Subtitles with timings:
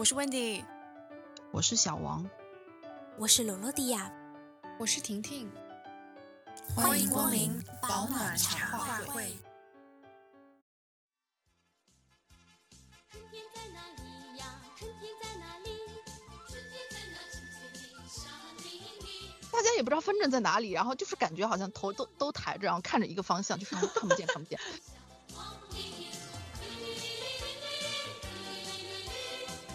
[0.00, 0.64] 我是 Wendy，
[1.52, 2.26] 我是小王，
[3.18, 4.10] 我是罗罗迪亚，
[4.78, 5.46] 我是婷婷，
[6.74, 9.36] 欢迎光临保暖茶话会。
[19.52, 24.58] 大家也不知道分针在哪里，然后就是感觉好像头都都抬着，然后看着一个方向，就是看不见看不见。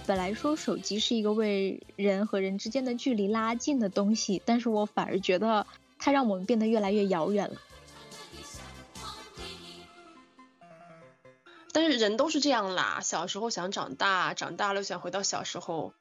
[0.07, 5.65] 本来说手机是一个为人和人之间的距离拉近的东西，但是我反而觉得
[5.97, 7.55] 它让我们变得越来越遥远了。
[11.71, 15.93] 但是人都是这样啦，小时候想长大，长大了又想回到小时候。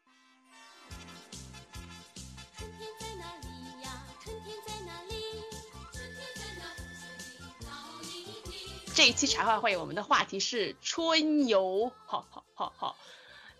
[8.95, 12.96] 这一期茶话会，我们的话题是春游，好好好好。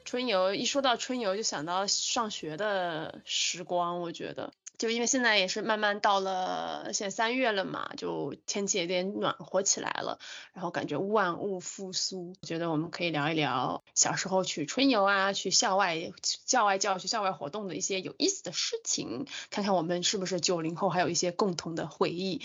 [0.05, 4.01] 春游一说到春游，就想到上学的时光。
[4.01, 10.19] 我觉得，就因为现在也是慢慢到了现在三月了嘛，就天气有点暖和起来了，
[10.53, 12.35] 然后感觉万物复苏。
[12.43, 22.43] 觉得我们可以聊一聊小时候去春游啊，去校外校外教学、校外活动的一些有意思的事情，看看我们是不是九零后还有一些共同的回忆。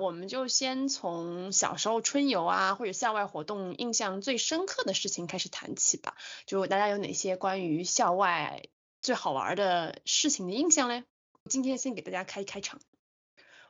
[0.00, 6.16] 我们就先从小时候春游啊，或者校外活动印象最深刻的事情开始谈起吧。
[6.46, 8.62] 就大家有哪些关于校外
[9.02, 11.04] 最好玩的事情的印象嘞？
[11.50, 12.80] 今天先给大家开开场。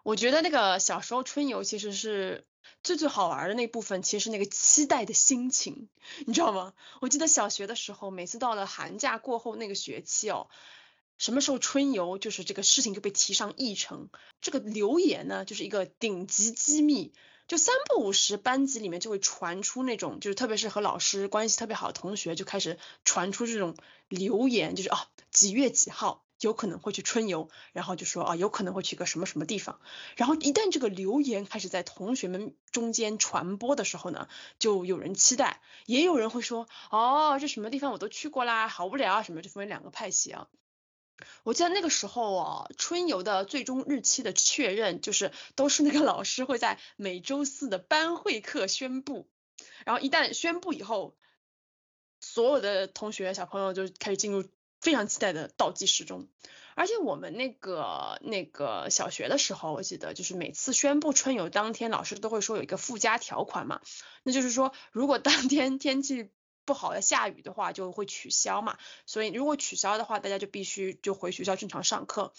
[0.05, 2.47] 我觉得那个小时候春游其实是
[2.85, 5.89] 最最好玩的那部分，其实是那个期待的心情，
[6.27, 6.75] 你知道吗？
[7.01, 10.49] 我记得小学的时候，每次到了寒假过后那个学期哦。
[11.21, 14.09] 什么时候春游，就是这个事情就被提上议程。
[14.41, 17.13] 这个留言呢，就是一个顶级机密，
[17.47, 23.77] 就三不五时班级里面就会传出那种，就是特别是和老师关系特别好的同学就开始传出这种
[24.09, 29.79] 留言，就是啊几月几号有可能会去春游，然后就说啊有可能会去个什么什么地方。
[30.17, 34.27] 然后一旦这个留言开始在同学们中间传播的时候呢，
[34.59, 40.49] 就有人期待，也有人会说哦这什么地方我都去过啦，好无聊啊什么，就分为两个派系啊。
[41.43, 49.29] 我记得那个时候哦，春游的最终日期的确认，就是都是那个老师会在每周四的班会课宣布，
[49.85, 51.17] 然后一旦宣布以后，
[52.21, 54.45] 所有的同学小朋友就开始进入
[54.81, 56.29] 非常期待的倒计时中。
[56.75, 63.81] 而且我们那个那个小学的时候，我记得就是每次宣布春游当天，老师都会说有一个附加条款嘛，
[64.23, 66.31] 那就是说如果当天天气。
[66.71, 72.33] 不好的下雨的话就会取消嘛，所以如果取消的话，大家就必须就回学校正常上课。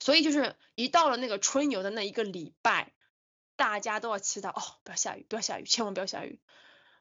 [0.00, 2.92] 所以就是一到了那个春游的那一个礼拜，
[3.54, 6.40] 大家都要祈祷哦，不要下雨，不要下雨，千万不要下雨。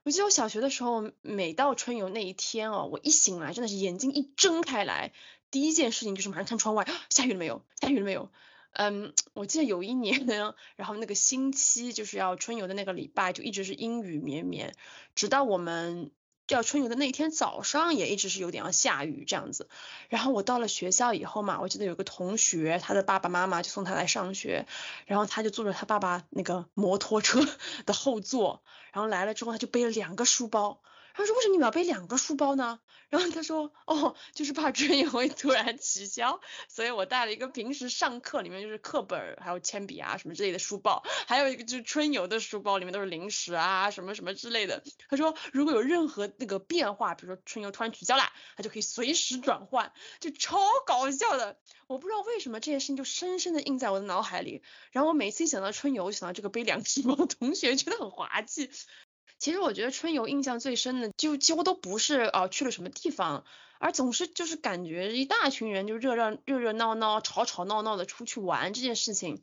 [0.04, 5.12] 我记得我小学的时候，每到春游那一天哦，我一醒来真的是眼睛一睁开来，
[5.50, 7.66] 第一件事情就是马上看窗外，下雨了没有？
[7.82, 8.32] 下雨了没有？
[8.74, 14.76] 嗯，我记得有一年呢， 然后那个星期就是要春游的那个礼拜，就一直是阴雨绵绵，
[15.16, 16.12] 直到我们。
[16.56, 19.68] 要春游的那一天早上也一直是有点要下雨这样子，
[20.10, 24.66] 然后我到了学校以后嘛，我记得有个同学，他的爸爸妈妈就送他来上学，
[25.06, 27.46] 然后他就坐着他爸爸那个摩托车
[27.86, 28.62] 的后座，
[28.94, 30.82] 然后来了之后他就背了两个书包。
[31.18, 32.80] 他说：“为什么你们要背两个书包呢？”
[33.10, 48.24] 然后他说：“哦，就是怕春游会突然取消，所以我带了一个平时上课里面就是课本还有铅笔啊什么之类的书包，还有一个就是春游的书包，里面都是零食啊什么什么之类的。”他说：“如果有任何那个变化，比如说春游突然取消了，
[48.56, 51.58] 他就可以随时转换，就超搞笑的。
[51.88, 54.62] 我不知道为什么这件事情就深深的印在我的脑海里。
[54.92, 58.70] 然后我每次一想到春游，想到这个背两个书包的同学，觉得很滑稽。”
[59.40, 63.46] 其实我觉得春游印象最深的，就几乎都不是哦去了什么地方，
[63.80, 69.42] 而总是就是感觉一大群人就热热热热闹闹、吵吵闹闹的出去玩这件事情。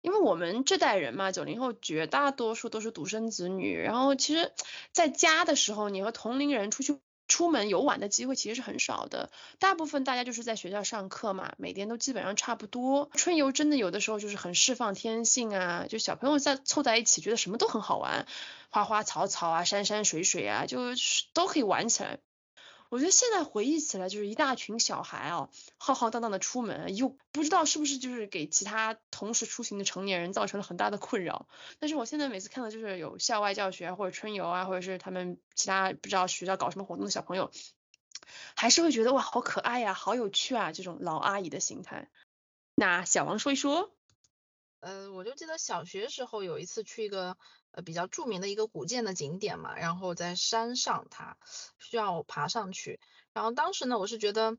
[0.00, 4.52] 因为我们这代人嘛，九零后绝大多数都是独生子女，然后其实
[4.92, 6.98] 在家的时候，你和同龄人出去。
[7.28, 13.10] 出门游玩的机会其实是很少的，大部分大家就是在学校上课嘛，每天都基本上差不多。
[13.14, 18.26] 春游真的有的时候就是很释放天性啊，就小朋友在凑在一起，觉得什么都很好玩，
[18.70, 22.18] 花花草草啊，山山水水啊，就是都可以玩起来。
[22.90, 31.48] 我觉得现在回忆起来，就是一大群小孩哦，浩浩荡荡的出门，又不知道是不是就是给其他同时出行的成年人造成了很大的困扰。
[31.78, 37.50] 但是我现在每次看到就是有校外教学或者春游啊，或者是他们其他不知道学校搞什么活动的小朋友，
[38.56, 42.08] 还是会觉得哇，好可爱呀，好有趣啊，这种老阿姨的心态。
[42.74, 43.92] 那小王说一说。
[44.80, 47.36] 呃，我就记得小学时候有一次去一个
[47.72, 51.36] 呃比较著名的一个古建的景点嘛，然后在山上，它
[51.78, 53.00] 需要爬上去，
[53.32, 54.56] 然后当时呢，我是觉得，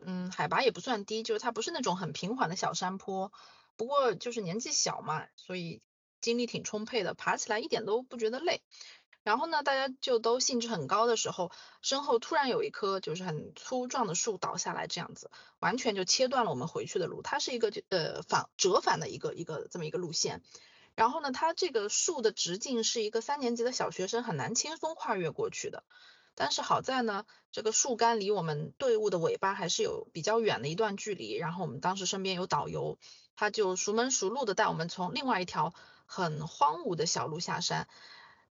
[0.00, 3.30] 嗯，海拔也不算低，就是它不是那种很平缓的小山坡，
[3.76, 5.82] 不过就是年纪小嘛，所以
[6.20, 8.62] 精力挺充沛的，爬起来一点都不觉得累。
[9.28, 11.52] 然后呢，大家就都兴致很高的时候，
[11.82, 17.20] 身后突然有一棵就是很粗壮的树倒下来，这样子完全就切断了我们回去的路。
[17.20, 20.40] 它是一个呃反折返的一个一个这么一个路线。
[20.94, 25.84] 然后呢，它这个树的直径是一个三年级的小学生很难轻松跨越过去的。
[26.34, 31.36] 但是好在呢，这个树干离我们队伍的尾巴还是有比较远的一段距离。
[31.36, 32.96] 然后我们当时身边有导游，
[33.36, 35.74] 他就熟门熟路的带我们从另外一条
[36.06, 37.86] 很荒芜的小路下山。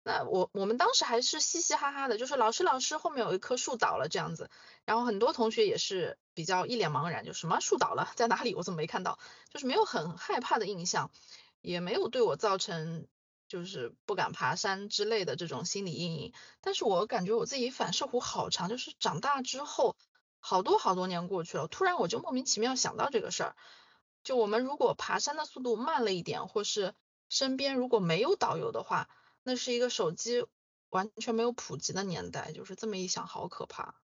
[0.08, 4.50] 那我我们当时还是嘻嘻哈哈的，就是老师老师后面有一棵树倒了这样子。
[4.86, 8.56] 然后很多同学也是比较一脸茫然，就什么树倒了在哪里？
[8.56, 9.20] 我怎么没看到？
[9.50, 11.12] 就是没有很害怕的印象，
[11.62, 13.08] 也没有对我造成。
[13.50, 19.96] 就是不敢爬山之类的这种心理阴影，但是我感觉我自己反射弧好长，就是长大之后
[20.42, 23.56] 好多好多年过去了，突然我就莫名其妙想到这个事儿，
[24.26, 26.94] 就我们如果爬山的速度慢了一点，或是
[27.30, 29.08] 身边如果没有导游的话，
[29.48, 30.46] 那是一个手机
[30.90, 33.96] 完全没有普及的年代，就是这么一想，好可怕。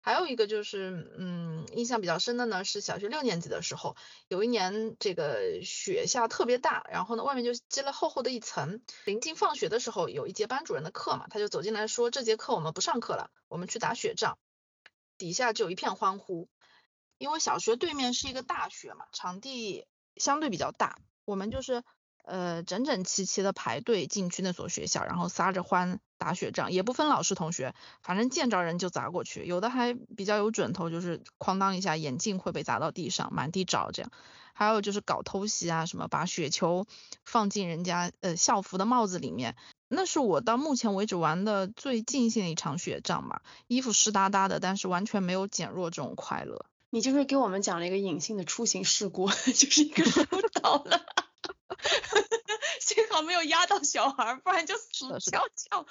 [0.00, 3.94] 还有一个就是，嗯，印象比较深的呢，是小学六年级的时候，
[4.26, 8.82] 有一年这个雪下特别大，然后呢，外面就积了厚厚的一层。
[9.04, 14.38] 临近放学的时候，有一节班主任的课嘛，他就走进来说，这节课我们不上课了，我们去打雪仗。
[15.18, 16.48] 底下就一片欢呼，
[17.16, 19.86] 因为小学对面是一个大学嘛，场地
[20.16, 21.84] 相对比较大，我们就是。
[22.24, 29.44] 呃，整整齐齐的排队进去那所学校，然后撒着欢打雪仗，也不分老师同学，反正见着人就砸过去。
[29.44, 34.10] 有的还比较有准头，就是哐当一下眼镜会被砸到地上，满地找这样。
[34.54, 36.86] 还有就是搞偷袭啊，什么把雪球
[37.24, 39.56] 放进人家呃校服的帽子里面，
[39.88, 43.40] 那是我到目前为止玩的最尽兴的一场雪仗嘛。
[43.66, 46.64] 衣服湿哒哒的，但是完全没有减弱这种快乐。
[46.90, 50.24] 你就是给我们讲了一个隐性的出行事故， 就是一个树
[50.62, 51.04] 倒了。
[52.80, 55.86] 幸好没有压到小孩，不然就死翘翘。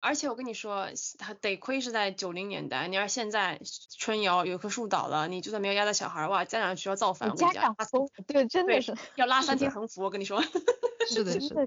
[0.00, 0.88] 而且我跟你说，
[1.18, 3.60] 他得亏是在九零年代，你要现在
[3.98, 7.34] 春游有棵树倒了，你就算没有压到小孩，哇，家长需要造反。
[7.34, 10.40] 家长疯，对，真的是要拉三天横幅，我跟你说。
[11.08, 11.66] 是的， 是的。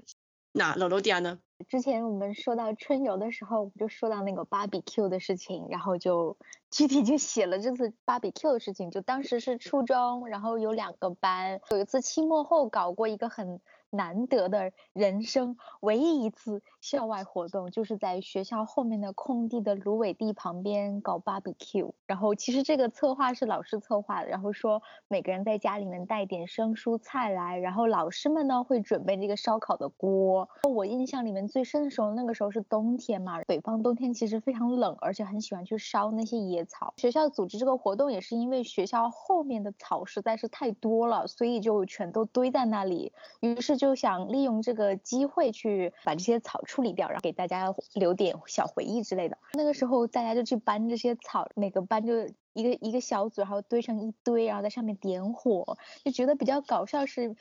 [0.52, 1.38] 那老罗迪亚呢？
[1.68, 6.36] 之前我们说到春游的时候，我们就说到那个 barbecue 的事情，然后就
[6.70, 8.90] 具体就写了这次 barbecue 的事情。
[8.90, 13.60] 就当时是初中，然后有两个班，有一次期末后搞过一个很。
[13.90, 21.90] 难得的人生唯一一次校外活动，就是在学校后面的空地的芦苇地旁边搞 barbecue。
[22.06, 30.48] 然后其实这个策划是老师策划的，然后说每个人在家里面带点生蔬菜来，然后老师们呢会准备这个烧烤的锅。
[30.68, 36.94] 我印象里面最深的时候，那个时候是冬天嘛，北方冬天其实非常冷，而且很喜欢去烧那些野草。
[36.98, 43.79] 学校组织这个活动也是因为学校后面的草实在是太多了，所以就全都堆在那里，于是。
[43.80, 49.38] 就想利用这个机会去把这些草处理掉，然后给大家留点小回忆之类的。
[49.54, 57.34] 那个时候大家就去搬这些草，每个搬就一个一个小组，然后堆成一堆，然后在上面点火，就觉得比较搞笑是。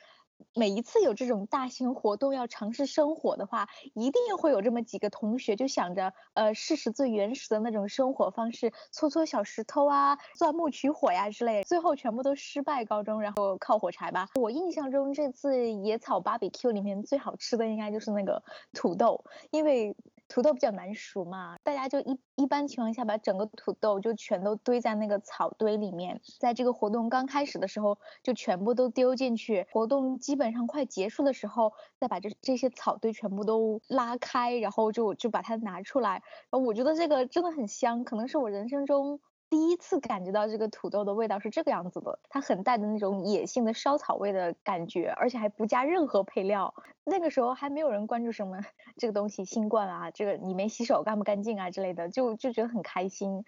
[0.56, 14.28] 每一次有这种大型活动要尝试生火的话，一定会有这么几个同学就想着，呃，试试最原始的那种生活方式，搓搓小石头啊，钻木取火呀之类，最后全部都失败告终，然后靠火柴吧。
[14.36, 19.96] 我印象中这次野草巴比 Q 里面最好吃的应该就是那个土豆，因为。
[20.30, 39.20] 土豆比较难熟嘛，大家就一一般情况下把整个土豆就全都堆在那个草堆里面，在这个活动刚开始的时候就全部都丢进去，活动基本上快结束的时候再把这这些草堆全部都拉开，然后就就把它拿出来，然后我觉得这个真的很香，可能是我人生中。
[39.50, 46.76] 第一次感觉到这个土豆的味道是这个样子的，它很带的那种野性的烧草味的感觉，而且还不加任何配料。
[47.04, 48.60] 那个时候还没有人关注什么
[48.98, 53.44] 这个东西新冠啊，这个你没洗手干不干净啊之类的，就就觉得很开心。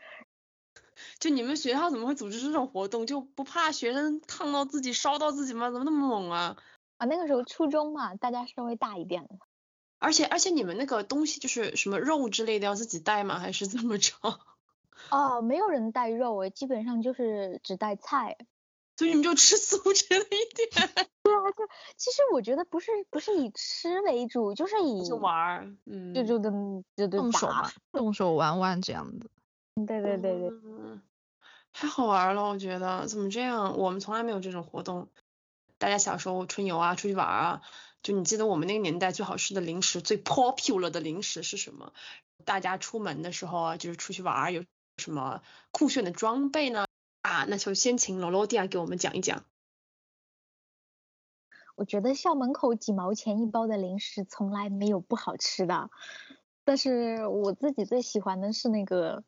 [1.20, 3.06] 就你们学校怎么会组织这种活动？
[3.06, 5.70] 就不怕学生烫到自己、烧到自己吗？
[5.70, 6.58] 怎么那么猛啊？
[6.98, 9.28] 啊，那个时候初中嘛，大家稍微大一点。
[10.00, 13.38] 而且而且你们那个东西就是什么肉之类的要自己带吗？
[13.38, 14.16] 还是怎么着？
[15.10, 18.38] 哦，没有人带肉诶，基本上就是只带菜，
[18.98, 20.70] 所以你们就吃素吃了一点。
[21.24, 21.68] 对啊，就
[21.98, 29.30] 其实我觉得不是不是以吃为主，就是以就玩儿，嗯，就就跟就动手嘛，动手玩玩这样子。
[29.88, 31.02] 对对对对，嗯，
[31.74, 33.78] 太好玩了，我觉得怎么这样？
[33.78, 35.10] 我们从来没有这种活动。
[35.78, 37.62] 大家小时候春游啊，出去玩啊，
[38.04, 41.94] 就你记得我们那个年代最好吃的零食，最 popular 的零食是什么？
[42.46, 44.64] 大家出门的时候啊，就是出去玩有。
[45.02, 45.42] 什么
[45.72, 46.86] 酷炫的装备呢？
[47.24, 49.44] 啊，那就先请罗罗蒂亚给我们讲一讲。
[51.76, 55.90] 我觉得校门口几毛钱一包的零食从来没有不好吃的，
[56.64, 59.24] 但是我自己最喜欢的是那个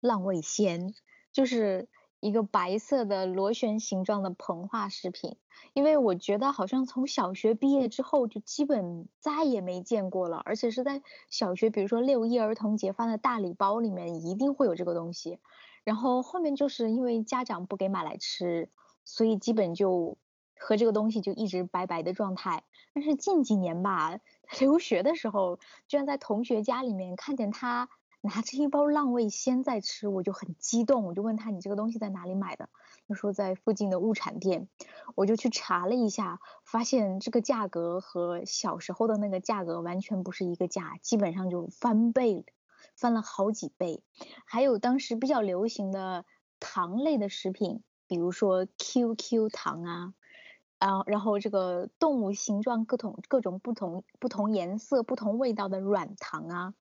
[0.00, 0.94] 浪味仙，
[1.32, 1.88] 就是
[2.24, 5.36] 一个白色的螺旋形状的膨化食品。
[5.74, 15.38] 因为我觉得好像从小学毕业之后就基本再也没见过了，而且是在小学，比如说六一儿童节发的大礼包里面一定会有这个东西。
[15.84, 18.70] 然后后面就是因为家长不给买来吃，
[19.04, 20.16] 所以基本就
[20.56, 22.64] 和这个东西就一直拜拜的状态。
[22.94, 24.18] 但是近几年吧，
[24.60, 27.88] 留学的时候居然在同学家里面看见他
[28.24, 32.70] 拿着一包浪味仙在吃，我就很激动，我就问他你这个东西在哪里买的？
[33.06, 34.68] 他说在附近的物产店。
[35.14, 42.46] 我就去查了一下，发现这个价格和小时候的那个价格完全不是一个价，基本上就翻倍。
[42.96, 44.04] 翻了好几倍，
[44.44, 46.24] 还有当时比较流行的
[46.60, 50.14] 糖类的食品，比如说 QQ 糖啊，
[50.78, 56.74] 啊，然后这个动物形状各种各种不同不同颜色不同味道的软糖啊，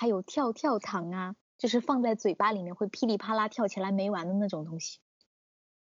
[0.00, 4.98] 还有跳跳糖啊，就是放在嘴巴里面会噼里啪啦跳起来没完的那种东西。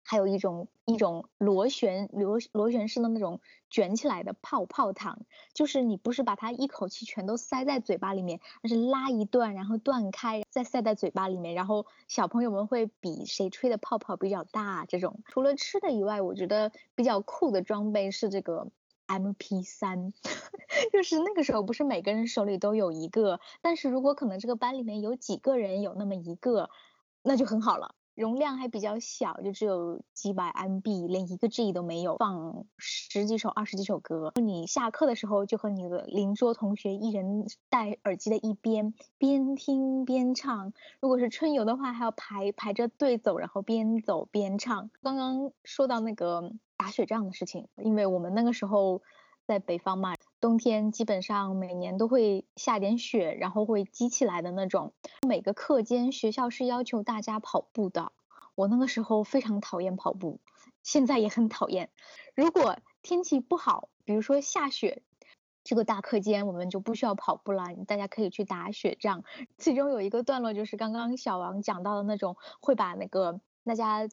[0.02, 14.86] 还有一种一种螺旋螺螺旋式的那种卷起来的泡泡糖，就是你不是把它一口气全都塞在嘴巴里面，而是拉一段，然后断开，再塞在嘴巴里面，然后小朋友们会比谁吹的泡泡比较大。
[14.86, 18.70] 这种除了吃的以外，我觉得比较酷的装备是这个
[19.06, 20.12] MP 三，
[20.92, 26.70] 就是那个时候不是每个人手里都有一个，但是如果可能这个班里面有几个人有那么一个，
[27.22, 27.94] 那就很好了。
[28.16, 34.32] 容量还比较小，就只有几百 MB，连一个 G 都没有，放十几首、二十几首歌。
[34.34, 40.72] 你下课的时候就和你的邻桌同学一人戴耳机的一边，边听边唱。
[41.00, 44.90] 如果是春游的话，还要排排着队走，然后边走边唱。
[45.02, 49.02] 刚刚说到那个打雪仗的事情，因为我们那个时候。
[49.48, 50.12] 在北方嘛，
[50.46, 54.92] 冬天基本上每年都会下点雪，然后会积起来的那种。
[55.26, 58.12] 每个课间学校是要求大家跑步的。
[58.54, 60.38] 我那个时候非常讨厌跑步，
[60.84, 61.90] 现在也很讨厌。
[62.36, 65.02] 如果天气不好，比如说下雪，
[65.64, 69.24] 这个大课间我们就不需要跑步了，大家可以去打雪仗。
[69.58, 74.08] 其中有一个段落就是刚刚小王讲到的那种，会把那个大家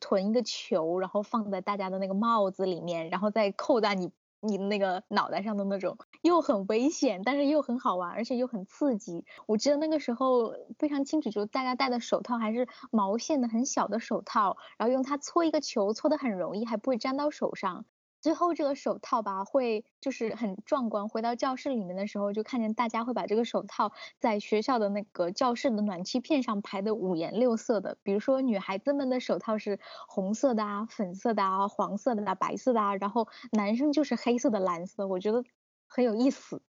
[0.00, 4.10] 囤一个球，然后放在大家的那个帽子里面，然后再扣在你。
[4.46, 9.24] 你那个脑袋上的那种，又很危险，但是又很好玩，而且又很刺激。
[9.46, 17.84] 我记得那个时候非常清楚，就大家戴的手套还是毛线的很小的手套，然后用它搓一个球，搓的很容易，还不会粘到手上。
[18.24, 21.10] 最后这个手套吧，会就是很壮观。
[21.10, 27.98] 回到教室里面的时候，就看见大家会把这个手套在学校的那个教室的暖气片上排的五颜六色的。
[28.02, 29.78] 比如说女孩子们的手套是
[30.08, 35.44] 红色的啊、粉色的啊、黄色的啊、白色的啊，然后男生就是黑色的、蓝色的，我觉得
[35.86, 36.62] 很有意思。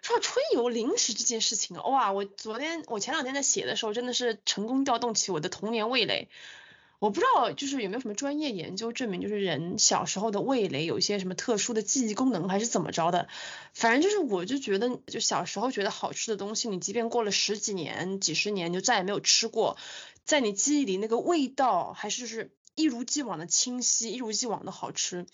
[0.00, 6.28] 说到春游零食这件事情哇，我昨天我前两天在写的时候，真的是成功调动起我的童年味蕾。
[7.04, 13.28] 我不知道，就是有没有什么专业研究证明，就是人小时候的味蕾有一些什么特殊的记忆功能，还是怎么着的？
[13.74, 19.76] 反正就是，我就觉得，就小时候觉得好吃的东西，你即便过了十几年、几十年，就再也没有吃过，
[20.24, 25.26] 在你记忆里那个味道还是就是一如既往的清晰，一如既往的好吃。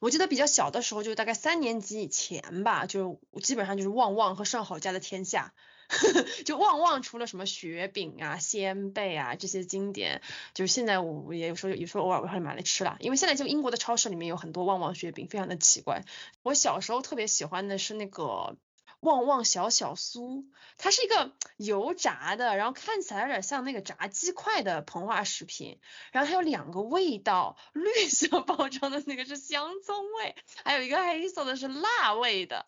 [0.00, 5.54] 我记得比较小的时候，就大概三年级以前吧，就基本上就是旺旺和上好佳的天下。
[6.44, 10.20] 就旺旺除了什么雪饼啊、鲜贝啊这些经典，
[10.54, 12.96] 就是现在我也有时候有时候偶尔会买来吃啦。
[13.00, 16.04] 因为现在就英国的超市里面有很多旺旺雪饼，非常的奇怪。
[16.42, 18.56] 我小时候特别喜欢的是那个
[19.00, 20.44] 旺旺小小酥，
[20.76, 25.78] 它是一个油炸的，然后看起来有点像那个炸鸡块的膨化食品。
[26.12, 32.66] 然后它有两个味道，绿色 包装的那个是香葱味，还有一个黑色的是辣味的。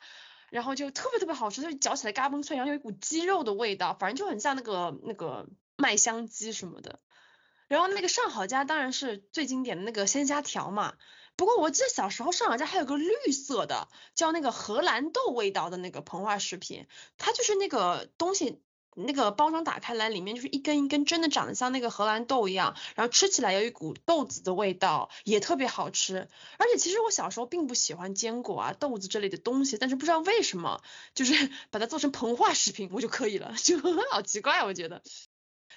[0.50, 7.00] 然后就特别特别好吃，就嚼起来嘎嘣脆，然后有一股鸡肉的味道，反正就很像那个那个麦香鸡什么的。
[7.68, 10.94] 然后那个上好佳当然是最经典的那个鲜虾条嘛。
[11.36, 18.60] 不过我记得小时候上好佳还有个绿色的，叫那个荷兰豆味道的那个膨化食品，它就是那个东西。
[18.94, 26.28] 那个包装打开来，里面就是一根一根真的长得像那个荷兰豆一样，然后吃起来有一股豆子的味道，也特别好吃。
[26.58, 30.82] 而且其实我小时候并不喜欢坚果啊、豆子之类的东西，但是不知道为什么，
[31.14, 33.78] 就是 把它做成膨化食品我就可以了，就
[34.10, 35.02] 好奇怪我觉得。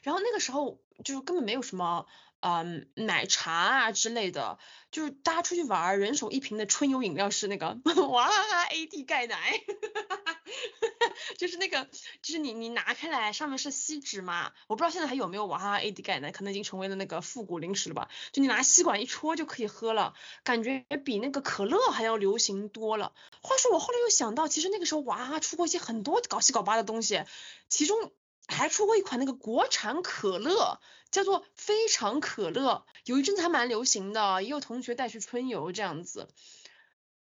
[0.01, 2.05] 然后那个时候就是根本没有什么。
[2.45, 4.59] 嗯，奶茶啊之类的，
[4.91, 7.79] 就是大家出去玩，人手一瓶的春游饮料是那个
[8.09, 10.41] 娃哈哈 AD 钙奶，哈哈哈
[11.37, 11.87] 就是那个，
[12.21, 18.09] 就是你你拿开来，上面是锡纸嘛，我不知道现在还有没有娃哈哈 AD 钙奶，可能已经成为了那个复古零食了吧？
[18.31, 23.13] 就你拿吸管一戳就可以喝了，感觉比那个可乐还要流行多了。
[23.41, 27.23] 话说我后来又想到，其实那个时候娃哈哈出过一些很多搞七搞八的东西，
[27.69, 28.11] 其中
[28.47, 30.79] 还出过一款那个国产可乐，
[31.11, 36.27] 叫做非常可乐，有一阵子还蛮流行的，也有同学带去春游这样子。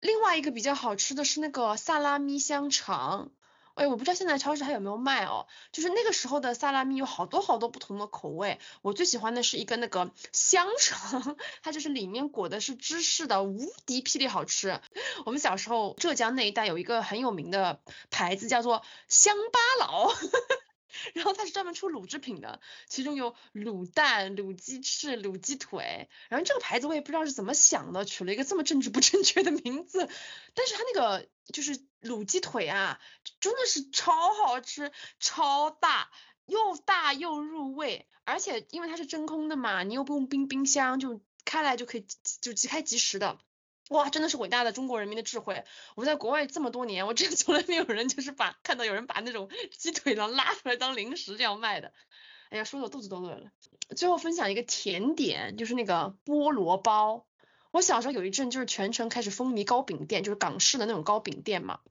[0.02, 3.32] 另外一个比较好吃的是那个萨拉米香肠，
[3.76, 5.48] 哎，我不知道现在超市还有没有卖哦。
[5.72, 14.82] 就是那个时候的萨拉米有好多好多不同的口味，我最喜欢的是一个那个香肠， 它就是里面裹的是芝士的，无敌霹雳好吃。
[15.26, 17.80] 我们小时候浙江那一带有一个很有名的
[18.10, 20.12] 牌子叫做乡巴佬。
[21.14, 26.10] 然后它是专门出卤制品的，其中有卤蛋、卤鸡翅、卤鸡腿。
[26.30, 30.10] 然后这个牌子我也不知道是怎么想的，取了一个这么政治不正确的名字。
[30.54, 33.00] 但是它那个就是卤鸡腿啊，
[33.40, 36.12] 真的是超好吃、超大，
[36.46, 38.08] 又大又入味。
[38.24, 42.06] 而且因为它是真空的嘛，你又不用冰冰箱，就开来就可以
[42.40, 43.40] 就即开即食的。
[43.92, 45.66] 哇，真的是伟大的中国人民的智慧！
[45.96, 51.92] 我在国外这么多年，我真的从来没有人就是把看到有人把那种鸡腿呢拉出来当零食这样卖的。
[52.52, 53.52] 哎呀，说的我肚子都饿了。
[53.98, 57.26] 最后分享一个甜点，就是那个菠萝包。
[57.72, 61.82] 我小时候有一阵就是全城开始风靡糕饼店，就是港式的那种糕饼店嘛。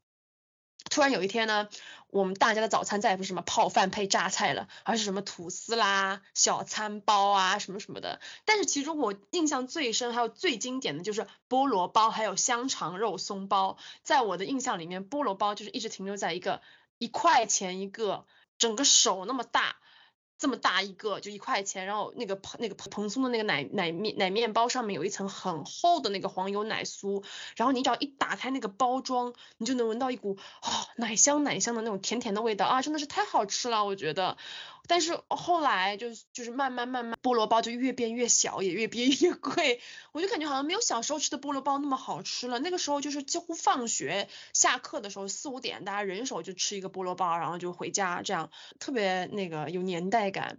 [0.89, 1.69] 突然有一天呢，
[2.09, 8.21] 我们大家的早餐再也不是什么泡饭配榨菜了，而是什么吐司啦、小餐包啊什么什么的。
[8.45, 13.77] 但是其中我印象最深还有最经典的就是菠萝包，还有香肠肉松包。
[14.03, 16.61] 在我的印象里面，菠萝包就是一直停留在一个
[16.99, 18.27] 一块钱一个，
[18.59, 19.77] 整个手那么大。
[20.41, 27.23] 这么大一个就一块钱，然后那个蓬那个蓬松的那个奶奶面奶面包上面有一层很厚的那个黄油奶酥，
[27.57, 34.39] 然后你只要一打开那个包装，你就能闻到一股哦奶香奶香的那种甜甜的味道啊，真的是太好吃了，我觉得。
[34.91, 42.59] 但是后来就就是慢慢慢慢菠萝包就越变越小，也越变越 贵，我就感觉好像没有小时候吃的菠萝包那么好吃了。
[42.59, 48.51] 那个时候就是几乎放学下课的时候四五点，大家人手就吃一个菠萝包，然后就回家，这样
[48.81, 50.59] 特别那个有年代感。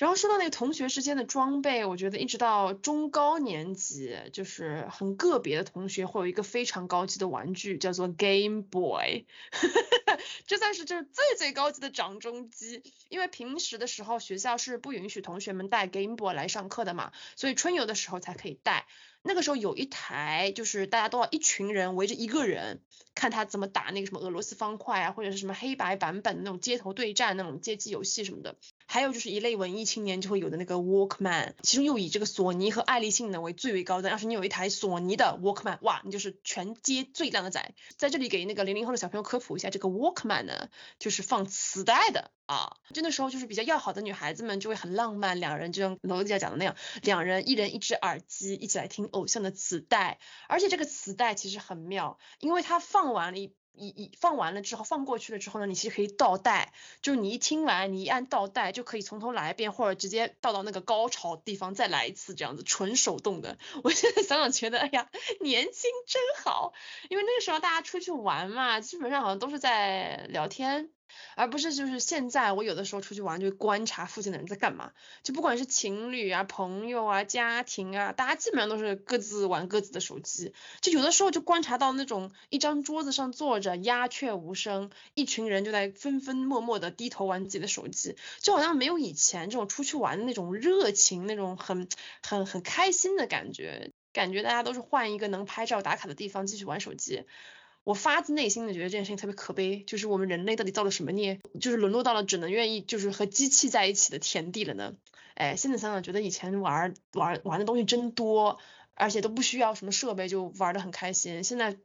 [0.00, 9.26] 然后说到那个同学之间的装备，我觉得一直到中高年级，就是很个别的同学会有一个非常高级的玩具，叫做 Game Boy，
[10.46, 12.82] 这算是就是最最高级的掌中机。
[13.10, 18.86] 因为平时的时候学校是不允许同学们带 Game Boy 来上课的嘛，所以春游的时候才可以带。
[19.22, 22.82] 那个时候有一台，就是大家都要一群人围着一个人，
[23.14, 28.56] 看他怎么打那个什么俄罗斯方块啊，或者是什么黑白版本的那种街头对战那种街机游戏什么的。
[28.86, 34.10] 还有就是一类文艺青年就会有的那个 Walkman，其中又以这个索尼和爱立信的为最为高端。
[34.10, 37.74] 要是你有一台索尼的 Walkman，哇，你就是全街最靓的仔。
[37.96, 42.76] 在这里给那个零零后的小朋友科普一下，这个 Walkman 呢，就是放磁带的啊。
[42.92, 50.18] 就那时候就是比较要好的女孩子们就会很浪漫，两人就像楼底下讲的那样，两人一人一只耳机，一起来听偶像的磁带。
[50.48, 53.54] 而且这个磁带其实很妙，因为它放完了一。
[53.72, 63.58] 一一放完了之后，放过去了之后呢，你其实可以倒带，就是你一听完，你一按倒带，就可以从头来一遍，或者直接倒到那个高潮地方再来一次，这样子纯手动的。
[63.84, 65.08] 我现在想想觉得，哎呀，
[65.40, 66.74] 年轻真好，
[67.08, 70.90] 因为那个时候大家出去玩嘛，基本上好像都是在聊天。
[71.36, 74.92] 而不是就是现在，我有的时候出去玩就会观察附近的人在干嘛，
[75.22, 80.52] 就不管是情侣啊、朋友啊、家庭啊，大家基本上都是各自玩各自的手机。
[80.80, 91.88] 就有的时候就观察到那种一张桌子上坐着鸦雀无声，一群人就在纷纷默默的低头玩自己的手机，就好像没有以前这种出去玩的那种热情，那种很
[92.22, 97.24] 很很开心的感觉，感觉大家都是换一个能拍照打卡的地方继续玩手机。
[97.90, 104.94] 我发自内心的觉得这件事情特别可悲，就是我们人类到底造了什么孽，就是沦落到了只能愿意就是和机器在一起的田地了呢？
[105.34, 108.60] 哎，现在想想觉得以前玩玩玩的东西真多，
[108.94, 111.42] 而且都不需要什么设备就玩的很开心。
[111.42, 111.78] 现在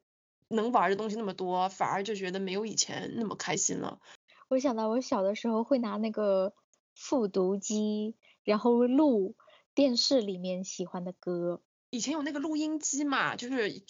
[0.47, 3.99] 能玩的东西那么多，反而就觉得没有以前那么开心了。
[4.47, 6.53] 我想到我小的时候会拿那个
[6.93, 8.13] 复读机，
[8.43, 9.33] 然后录
[9.73, 11.63] 电视里面喜欢的歌。
[11.89, 13.81] 以前有那个录音机嘛，就是。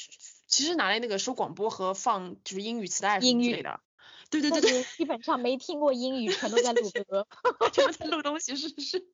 [0.56, 3.82] 其实拿来那个收广播和放就是英语磁带之类的，
[4.30, 7.28] 对对对对，基本上没听过英语，全都在录歌，
[7.74, 9.06] 全都在录东西，是是。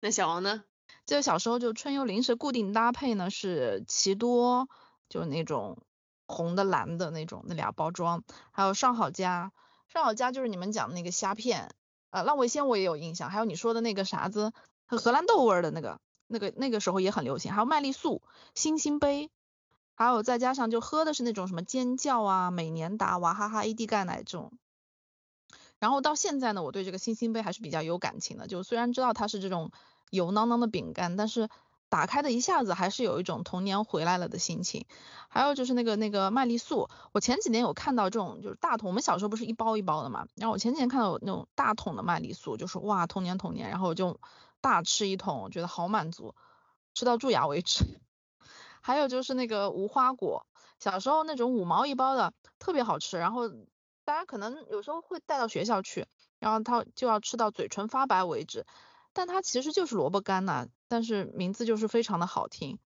[0.00, 0.62] 那小王呢？
[1.06, 4.68] 就小时候就春游零食固定搭配呢是奇多，
[5.08, 5.78] 就那种
[6.26, 9.52] 红的蓝的那种那俩包装，还有上好佳，
[9.88, 11.74] 上好佳就是你们讲的那个虾片，
[12.10, 14.52] 呃浪味仙我也有印象，还有你说的那个啥子
[14.84, 18.20] 荷兰豆味的那个，那个那个时候也很流行，还有麦丽素、
[18.54, 19.30] 星星杯。
[19.94, 24.52] 还有再加上就喝的是那种什么尖叫啊、美年达、娃哈哈 AD 钙奶这种，
[25.78, 28.46] 然后到现在呢，我对这个星星杯还是比较有感情的。
[28.46, 29.70] 就虽然知道它是这种
[30.10, 31.48] 油囊囊的饼干，但是
[31.88, 34.86] 打开的一下子还是有一种童年回来了的心情。
[35.28, 44.18] 还有就是那个那个麦丽素，我前几年有看到这种就是大桶，我们小时候不是一包一包的嘛，然后我前几年看到有那种大桶的麦丽素，就是哇童年童年，然后我就
[44.60, 46.34] 大吃一桶，觉得好满足，
[46.94, 48.00] 吃到蛀牙为止。
[48.86, 50.44] 还有就是那个无花果，
[50.78, 53.48] 小时候那种五毛一包的特别好吃，然后
[54.04, 56.06] 大家可能有时候会带到学校去，
[56.38, 58.66] 然后它就要吃到嘴唇发白为止，
[59.14, 62.78] 但它其实就是萝卜干呐，但是名字就是非常的好听。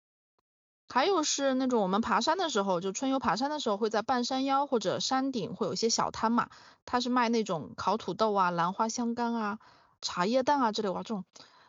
[0.87, 6.51] 还有是那种我们爬山的时候，就春游爬山的时候会在半山腰或者山顶会有一些小摊嘛，
[6.85, 9.59] 它是卖那种烤土豆啊、兰花香干啊、
[10.03, 11.25] 茶叶蛋啊之类哇这种。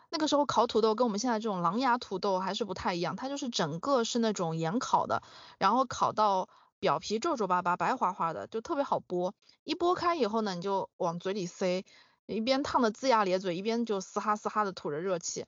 [0.10, 5.22] 那个时候烤土豆跟我们现在这种狼牙土豆还是不太一样，它就是整个是那种盐烤的，
[5.58, 6.48] 然后烤到
[6.80, 9.34] 表皮皱皱巴巴、白花花的，就特别好剥。
[9.64, 11.84] 一剥开以后呢，你就往嘴里塞，
[12.26, 15.46] 一边烫的龇牙咧嘴，一边就嘶哈嘶哈的吐着热气。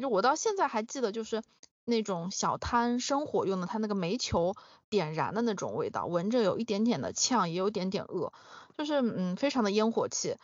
[0.00, 1.42] 就我到现在还记得，就是
[1.84, 4.54] 那种小摊生火用的，它那个煤球
[4.88, 8.32] 点燃的那种味道，闻着有一点点的呛，也有一点点饿，
[8.76, 10.36] 就是嗯，非常的烟火气。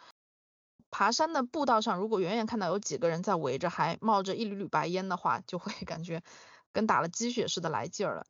[0.97, 6.23] 爬山的步道上，如果远远看到有几个人在围着，还冒着一缕缕白烟的话，就会 感觉
[6.73, 8.27] 跟打了鸡血似的来劲儿了。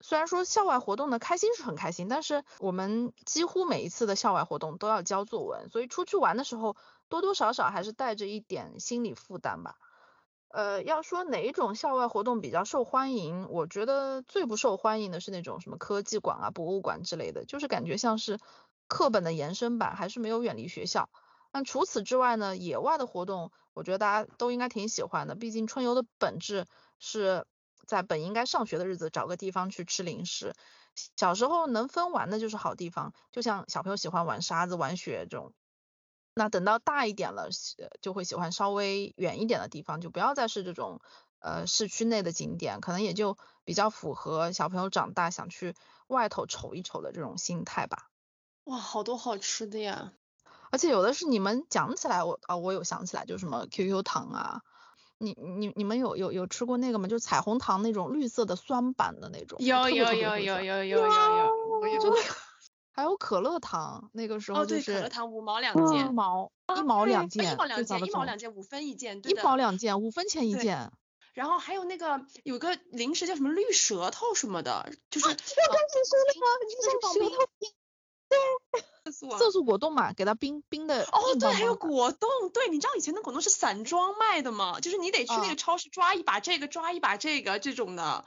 [0.00, 6.74] 虽然说校外活动的开心是很开心，但是我们几乎每一次的校外活动都要交作文，所以出去玩的时候
[7.10, 9.76] 多多少少还是带着一点心理负担吧。
[10.48, 18.38] 呃，要说哪一种校外活动比较受欢迎，我觉得最不受欢迎的是那种什么科技馆啊、博物馆之类的，就是感觉像是
[18.86, 21.10] 课本的延伸版，还是没有远离学校。
[21.56, 22.56] 那除此之外呢？
[22.56, 25.36] 野外的活动，我觉得大家都应该挺喜欢的。
[25.36, 26.66] 毕竟春游的本质
[26.98, 27.46] 是
[27.86, 30.52] 在本应该上学的日子找个地方去吃零食。
[31.16, 35.52] 小时候能分玩的就是好地方，就像小朋友喜欢玩沙子、玩雪这种。
[36.34, 37.50] 那等到大一点了，
[38.00, 41.00] 就会喜欢稍微远一点的地方，就不要再是这种
[41.38, 45.76] 呃市区内的景点，可能也就比较符合小朋友长大想去
[46.08, 48.10] 外头瞅一瞅的这种心态吧。
[48.64, 50.14] 哇，好多好吃的呀！
[50.74, 54.60] 而且有的是你们讲起来，我啊我有想起来，就什么 QQ 糖啊，
[55.18, 57.06] 你你你们有有有吃过那个吗？
[57.06, 59.56] 就彩虹糖那种绿色的酸版的那种。
[59.60, 61.04] 有有有有有有有
[61.86, 62.16] 有。
[62.90, 64.94] 还有可乐糖，那个时候就是。
[64.94, 66.08] 可乐糖五毛两件。
[66.08, 67.52] 一毛一毛两件。
[67.52, 69.20] 一毛两件，一毛两件，五分一件。
[69.24, 70.90] 一毛两件，五分钱一件。
[71.34, 75.28] 然后还有那个有个零食叫什么绿舌头什么的，就是。
[75.28, 77.46] 我刚才说那个，就是舌头。
[77.60, 77.74] 对。
[79.36, 81.04] 色素果冻嘛，给它冰冰的。
[81.04, 82.28] 哦，对，还有果冻。
[82.52, 84.80] 对，你知道以前的果冻是散装卖的吗？
[84.80, 88.24] 就是你得去那个超市抓一把这个，抓一把这个这种的。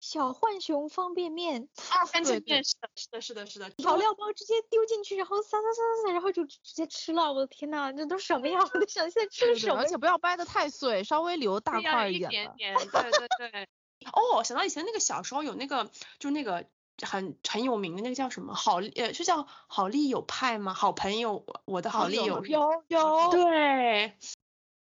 [0.00, 1.68] 小浣熊方便面。
[1.90, 3.70] 啊，方便面是的，是的，是的，是的。
[3.70, 7.32] 调料包直接丢进去，然后撒撒撒撒，然后就直接吃了。
[7.32, 8.58] 我的天呐，这都什么呀？
[8.74, 9.76] 我都想现在吃什么？
[9.76, 12.30] 而且不要掰的太碎，稍微留大块一点。
[12.30, 13.68] 一点点，对对对。
[14.12, 15.84] 哦，想到以前那个小时候有那个，
[16.18, 16.66] 就是那个。
[17.02, 20.74] 很很有名的那个叫什么好呃是叫好利友派吗？
[20.74, 24.14] 好朋友，我的好利友有有对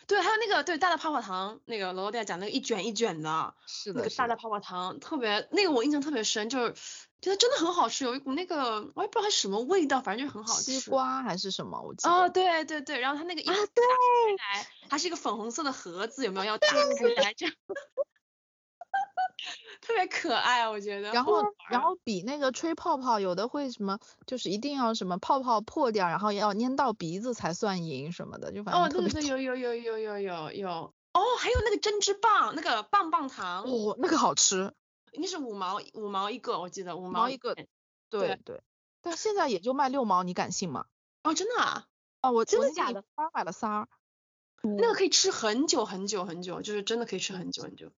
[0.06, 6.74] 对，还有那个对大大泡泡糖，那个罗罗店讲那个一卷一卷的，是的，那个大大泡泡糖特别那个我印象特别深，就是
[7.20, 10.78] 觉得真的很好吃，有一股那个我也不知道它什么味道，反正就很好吃。
[10.78, 11.80] 西瓜还是什么？
[11.80, 12.14] 我记得。
[12.14, 13.84] 哦对对对，然后它那个一啊对，
[14.88, 16.76] 它是一个粉红色的盒子，有没有要打开
[17.24, 17.46] 来着？
[19.80, 21.12] 特别可爱，我觉得。
[21.12, 29.08] 然后，然后比那个吹泡泡，有的会什么，就是一定要什么泡泡破掉，然后要粘到鼻子才算赢什么的，就反正特别。
[29.08, 30.70] 哦，对对，有有有有有有有。
[31.12, 33.64] 哦，还有那个针织棒，那个棒棒糖。
[33.64, 34.72] 哦，那个好吃。
[35.12, 37.54] 那是五毛五毛一个，我记得五毛一个。
[38.10, 38.60] 对对。
[39.00, 40.86] 但现在也就卖六毛，你敢信吗？
[41.22, 41.86] 哦，真的啊？
[42.22, 43.02] 哦，我真的假的？
[43.14, 43.88] 仨买了仨。
[44.62, 47.92] 那个可以吃很久很久很久，就是真的可以吃很久很久。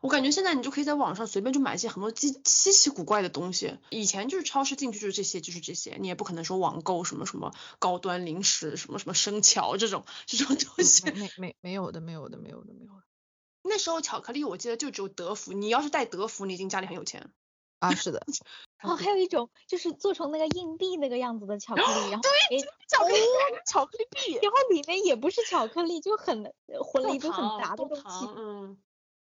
[0.00, 13.02] 我感觉现在你就可以在网上随便就买一些很多稀稀奇古怪的东西，以前就是超市进去就是这些就是这些，你也不可能说网购什么什么高端零食什么什么生巧这种这种东西，没没没有的没有的没有的没有的。
[13.62, 17.30] 那时候巧克力我记得就只有德芙，你要是带德芙，你已经家里很有钱
[17.78, 18.24] 啊，是的。
[18.82, 22.58] 哦，还有一种就是做成那个硬币那个样子的巧克力， 然后对
[22.88, 23.18] 巧克力
[23.68, 28.78] 巧克力币，然后里面也不是巧克力，就很混了一堆很杂的东西，嗯。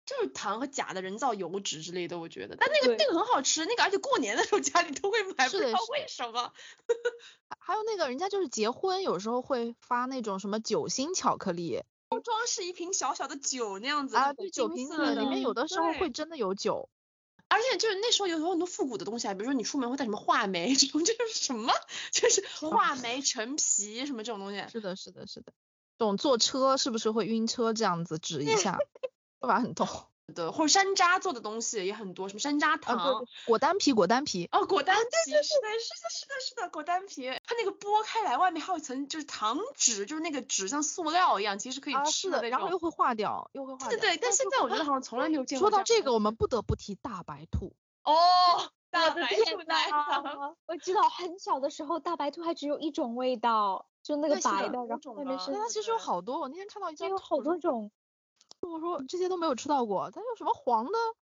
[0.05, 6.53] 就是糖和假的人造油脂之类的，我觉得，但那个那个很好吃，那个而且过年的时候家里都会买，不知道为什么。
[7.61, 16.89] 还有那个人家就是结婚有时候会发那种什么酒心巧克力，装饰一瓶小小的酒那样子啊，对，酒瓶子里面有的时候会真的有酒。
[17.49, 21.71] 而且就是那时候有很多复古的东西啊，比如说你出门会带什么话梅 这种，这是什么？
[22.11, 24.65] 就是话梅、陈皮什么这种东西。
[24.73, 25.53] 是的，是的，是的。
[25.99, 27.75] 这种坐车是不是会晕车？
[27.75, 28.79] 这样子指一下，
[29.43, 29.87] 会把很痛。
[30.35, 34.49] 的，或者山楂做的东西也很多，什么山楂糖、果丹皮、果丹皮。
[34.51, 37.29] 哦，果丹皮，是的，是的，是的，是的，果丹皮。
[37.45, 43.89] 它那个剥开来，外面还有一层就是糖纸，就是那个纸像塑料一样，其实可以吃的，然后又会化掉，又会化掉。
[43.91, 45.69] 对对，但现在我觉得好像从来没有见过。
[45.69, 47.75] 说到这个，我们不得不提大白兔。
[48.05, 48.15] 哦，
[48.91, 50.57] 大白兔奶糖。
[50.67, 55.53] 我知道很小的时候，大白兔还只有一种味道，就那个白的，然后外面是。
[55.53, 57.91] 它其实有好多，我那天看到一张，有好多种。
[58.71, 60.93] 我说这些都没有吃到过，它有什么黄的、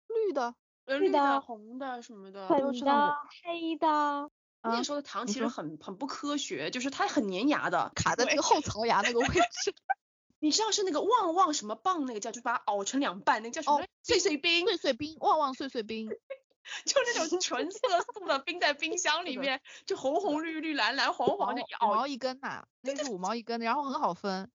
[0.09, 4.31] 绿的、绿的、红的什么的，粉的、黑的。
[4.63, 9.75] 那时候的糖其实很很不科学，就是它很粘牙的，卡在那个后槽牙那个位置。
[10.39, 13.85] 你知道是那个旺旺什么棒那个叫，就把它熬成两半，那个叫什么？
[14.03, 14.67] 碎碎冰。
[14.67, 16.09] 碎碎冰，旺旺碎碎冰。
[16.85, 17.79] 就那种纯色
[18.13, 24.51] 素的 冰在冰箱里面，就红红绿绿蓝蓝黄黄的，五毛一根呐，那是五毛一根的，然后很好分。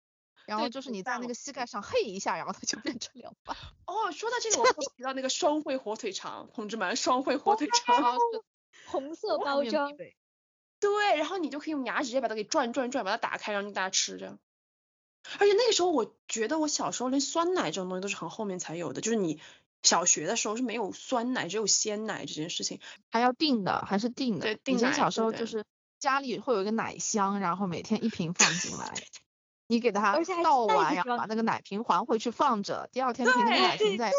[0.45, 3.55] 然后就是你在那个膝盖上嘿一下，然后它就变成两半。
[3.85, 8.17] 哦，说到这个，我 提到那个双汇火腿肠，同志们，双汇火腿肠，
[8.87, 9.95] 红色包装。
[10.79, 14.39] 对，然后你就可以用牙直接把它给转转转，把它打开，让大家吃着。
[15.37, 19.39] 而且那个时候，我觉得我小时候连酸奶这种东西都是很后面才有的，就是你
[19.83, 22.79] 小学的时候是没有酸奶，只有鲜奶这件事情，
[23.11, 24.55] 还要订的，还是订的。
[24.55, 25.63] 对，以前小时候就是
[25.99, 28.91] 家里会有一个奶箱，然后每天一瓶放进来。
[29.71, 34.11] 你给它倒完，然后把那个奶瓶还回去放着，第二天那个奶瓶再。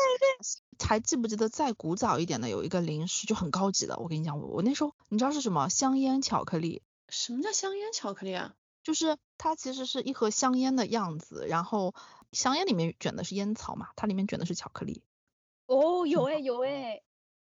[0.82, 6.82] 还记不记得再古早一点的有一个零食就很高级的，我跟你讲，我我那时候你知道是什么香烟巧克力？
[7.10, 8.54] 什么叫香烟巧克力啊？
[8.82, 11.94] 就是它其实是一盒香烟的样子，然后
[12.32, 15.02] 香烟里面卷的是烟草嘛，它里面卷的是巧克力。
[15.66, 17.02] 哦，有哎有哎。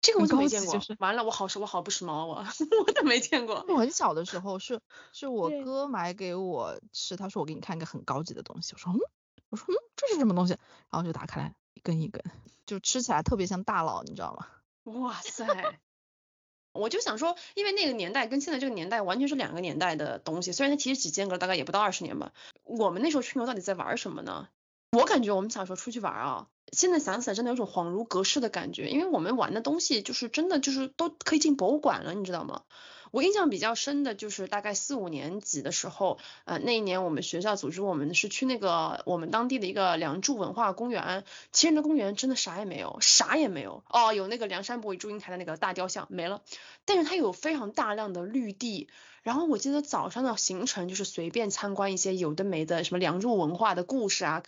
[0.05, 2.45] 这个我没见过，完了，我好时我好不时髦，我
[2.87, 3.65] 我都没见过。
[3.69, 4.79] 我很小的时候是
[5.15, 9.01] 是我哥买给我吃，他说我给你看一个很高级的东西，我说嗯，
[9.49, 10.59] 我说嗯，这是什么东西？
[10.91, 12.23] 然后就打开来一根一根，
[12.67, 14.47] 就吃起来特别像大佬，你知道吗？
[15.01, 15.47] 哇塞！
[16.73, 22.33] 我就想说，因为那个年代跟现在这个年代完全是两个年代的东西，虽然它其实只间隔大概也不到二十年吧。
[22.65, 24.49] 我们那时候吹牛到底在玩什么呢？
[24.95, 26.47] 我感觉我们小时候出去玩啊。
[26.73, 32.63] 现在想起来真的有种恍如隔世的感觉，因为我们玩的东西就是真的就是都可以进博物馆了，你知道吗？
[33.13, 46.43] 我印象比较深的就是大概四五年级的时候，呃，那一年我们学校组织我们是去那个我们当地的一个梁祝文化公园，其实那公园真的啥也没有，啥也没有哦，有那个梁山伯与祝英台的那个大雕像没了，
[46.85, 48.89] 但是它有非常大量的绿地，
[49.23, 54.43] 然后我记得早上的行程就是随便参观一些有的没的什么梁祝文化的故事啊。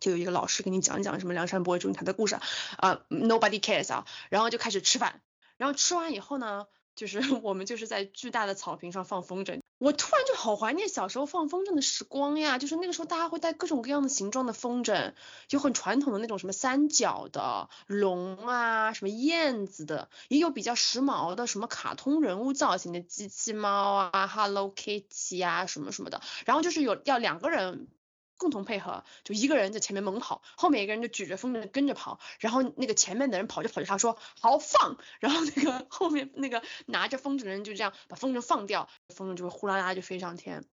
[0.00, 2.38] 就有一个老师给你讲讲什么梁山伯与祝英台的故事
[2.76, 5.20] 啊，Nobody cares 啊，然后就开始吃饭，
[5.56, 15.14] 然后吃完以后呢，就是 我们就是在巨大的草坪上放风筝，我突然就好怀念小时候放风筝的时光呀，就是那个时候大家会带各种各样的形状的风筝，
[15.50, 27.88] 有很传统的那种什么三角的龙啊，什么燕子的，也有比较时髦的什么卡通人物造型的机器猫啊，Hello Kitty 啊什么什么的，然后就是有要两个人。
[28.38, 40.64] 共同配合，就一个人在前面猛跑，后面一个人就举着风筝跟着跑，然后那个前面的人跑着跑着，他说好放， 然后那个后面那个拿着风筝的人就这样把风筝放掉，风筝就会呼啦啦就飞上天。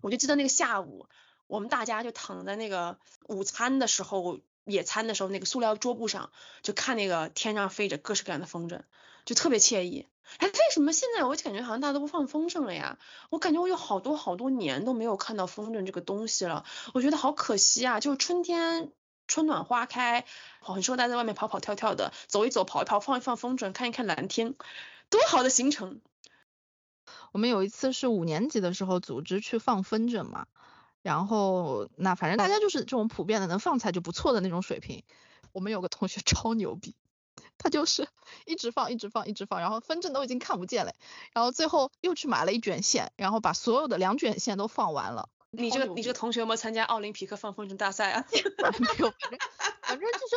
[0.00, 1.08] 我就记得那个下午，
[1.46, 6.30] 我们大家就躺在那个午餐的时候野餐的时候那个塑料桌布上，
[6.62, 8.82] 就看那个天上飞着各式各样的风筝，
[9.28, 10.06] 就特别惬意。
[10.38, 12.98] 哎，为什么现在我就感觉好像大家都不放风筝了呀？
[13.28, 16.64] 我感觉我有好多好多年都没有看到风筝这个东西了，
[16.94, 18.00] 我觉得好可惜啊！
[18.00, 18.90] 就春天
[19.26, 20.24] 春暖花开，
[20.60, 24.54] 很适合大家在外面跑跑跳跳的，走一走，跑一跑，放一放风筝，看一看蓝天，
[25.10, 26.00] 多好的行程！
[27.32, 30.46] 我们有一次是五年级的时候组织去放风筝嘛，
[31.02, 35.04] 然后那反正大家就是这种普遍的能放起来就不错的那种水平。
[35.52, 36.96] 我们有个同学 超牛逼。
[37.58, 38.08] 他就是
[38.46, 40.94] 一直放，一直放，一直放，然后风筝都已经看不见了，
[41.32, 45.28] 然后最后又去买了一卷线，然后把所有的两卷线都放完了。
[45.50, 48.24] 你这个你这个同学有没有参加奥林匹克放风筝大赛啊？
[48.30, 49.38] 没有，反正
[49.82, 50.36] 反正就是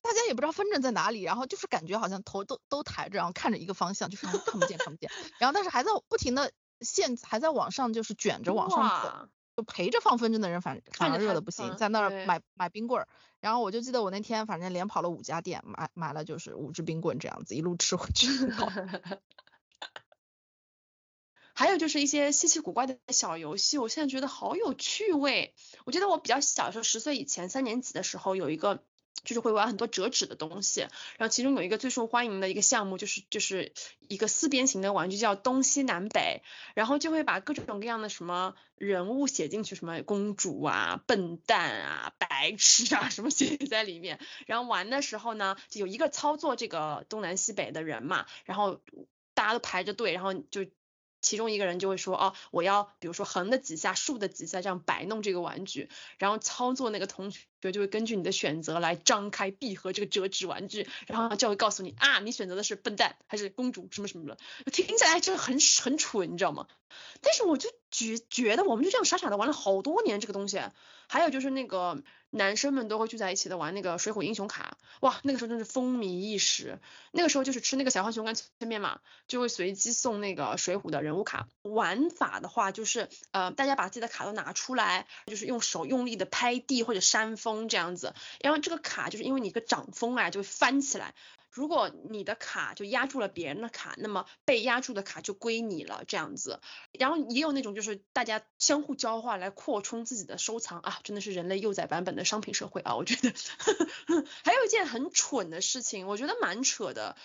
[0.00, 9.28] 大家也不知道风筝在哪里，然后就是感觉好像头都都抬着，然后看着一个方向，就是看不见看不见，然后但是还在不停的线还在往上就是卷着往上走。
[9.58, 13.08] 就陪着放风筝的人反反而热的不行，在那儿买买冰棍儿，
[13.40, 18.28] 然后我就记得我那天反正连跑了五家店，买买了就是五只冰棍这样子，一路吃回去。
[21.54, 25.56] 还有就是一些稀奇古怪的小游戏，我现在觉得好有趣味。
[25.84, 28.84] 我记得我比较小的时候，十岁以前三年级的时候有一个
[29.24, 33.72] 就是会玩很多折纸的东西，然后其中有一个最受欢迎的一个项目就是就是
[34.08, 36.42] 一个四边形的玩具叫东西南北，
[36.74, 48.80] 然后就会把各种各样的什么人物写进去，什么公主啊、笨蛋啊、白痴啊什么写在里面，然后玩的时候呢，就有一个操作这个东南西北的人嘛，然后
[49.34, 50.66] 大家都排着队，然后就。
[51.20, 64.38] 其中一个人就会说，哦，我要比如说横的几下，竖的几下，这样摆弄这个玩具，然后操作那个同学就会根据你的选择来张开闭合这个折纸玩具，然后就会告诉你啊，你选择的是笨蛋还是公主什么什么的，
[64.70, 66.66] 听起来就很很蠢，你知道吗？
[67.20, 70.60] 但是我就觉觉得我们就这样傻傻的玩了好多年这个东西，
[71.08, 72.02] 还有就是那个。
[72.30, 76.78] 男生们都会聚在一起的玩那个水浒英雄卡，哇，那个时候真是风靡一时。
[77.10, 81.48] 那个时候就是吃那个小浣熊干脆面嘛，就会随机送那个水浒的人物卡。
[81.62, 91.14] 玩法的话就是，呃，大家把自己的卡都拿出来，就是用手用力的拍地或者扇风这样子，然后这个卡就是因为你一个掌风啊就会翻起来。
[91.58, 96.60] 如果你的卡就压住了别人的卡，那么被压住的卡就归你了，这样子。
[96.92, 103.34] 然后也有那种就是大家相互交换来扩充自己的收藏啊，真的是人类幼崽版本的商品社会啊，我觉得。
[104.44, 107.16] 还有一件很蠢的事情，我觉得蛮扯的。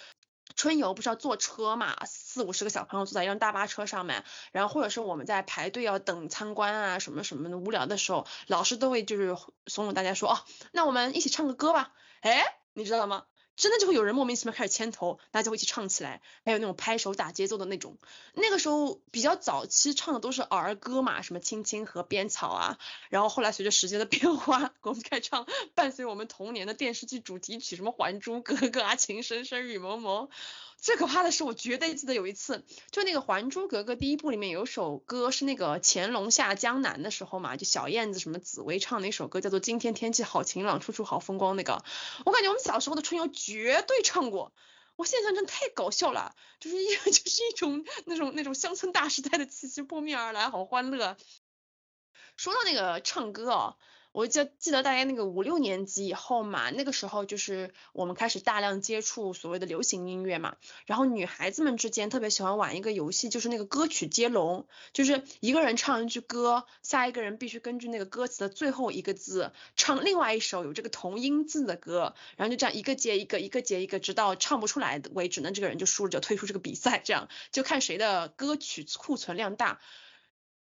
[0.56, 9.36] 春游不是要坐车嘛，四五十个小朋友坐在一辆大巴车上面，然后或者是我们在排队要等参观啊什么什么的无聊的时候，老师都会就是
[9.68, 10.40] 怂恿大家说哦，
[10.72, 11.94] 那我们一起唱个歌吧。
[12.22, 12.44] 哎，
[12.74, 13.26] 你知道吗？
[13.56, 17.98] 真的就会有人莫名其妙开始牵头，大家就会一起唱起来，还有那种拍手打节奏的那种。
[18.34, 30.28] 那个时候比较早期唱的都是儿歌嘛，什么《青青河边草》啊，然后后来随着时间的变化，我们开始唱伴随我们童年的电视剧主题曲，什么《还珠格格》啊，《情深深雨蒙蒙》。
[30.84, 41.86] 最可怕的是，我绝对记得有一次，就那个《还珠格格》第一部里面有首歌是那个乾隆下江南的时候嘛，就小燕子什么紫薇唱的一首歌，叫做《今天天气好晴朗，处处好风光》那个，
[42.26, 44.52] 我感觉我们小时候的春游绝对唱过。
[44.98, 51.16] 我现在想真的太搞笑了，就是一 就是一种那种那种乡村大时代的气息扑面而来，好欢乐。
[52.36, 53.78] 说到那个唱歌哦。
[54.14, 79.80] 我就记得大概那个五六年级以后嘛，那个时候就是我们开始大量接触所谓的流行音乐嘛，然后女孩子们之间特别喜欢玩一个游戏，就是那个歌曲接龙，就是一个人唱一句歌，下一个人必须根据那个歌词的最后一个字唱另外一首有这个同音字的歌，然后就这样一个接一个，一个接一个，直到唱不出来为止，那这个人就输了，就退出这个比赛，这样就看谁的歌曲库存量大。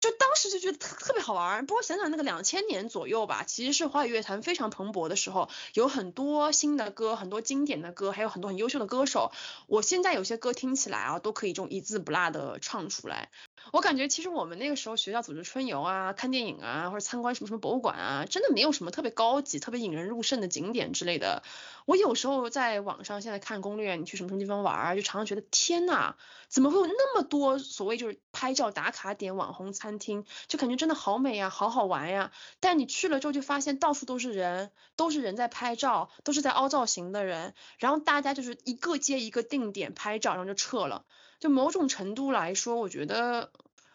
[0.02, 9.30] 就当时就觉得特特别好玩，不过想想那个两千年左右吧，其实是华语乐坛非常蓬勃的时候，有很多新的歌，很多经典的歌，还有很多很优秀的歌手。
[9.68, 13.30] 我现在有些歌听起来啊，都可以这种一字不落的唱出来。
[13.70, 21.44] 我感觉其实我们那个时候学校组织春游啊、看电影啊，或者参观什么什么博物馆啊，真的没有什么特别高级、特别引人入胜的景点之类的。
[21.86, 26.16] 我有时候在网上现在看攻略，你去什么什么地方玩啊，就常常觉得天呐，
[26.48, 32.32] 怎么会有那么多所谓就是拍照打卡点、网红餐厅，就感觉真的好美呀，好好玩呀。
[32.58, 41.04] 但你去了之后就发现到处都是人，都是人在拍照，都是在凹造型的人，然后大家就是一个接一个定点拍照，然后就撤了。
[41.38, 43.52] 就某种程度来说，我觉得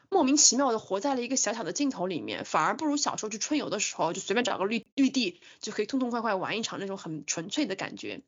[0.09, 8.21] 莫名其妙的活在了一个小小的镜头里面，反而不如小时候去春游的时候，就随便找个绿绿地就可以痛痛快快玩一场那种很纯粹的感觉。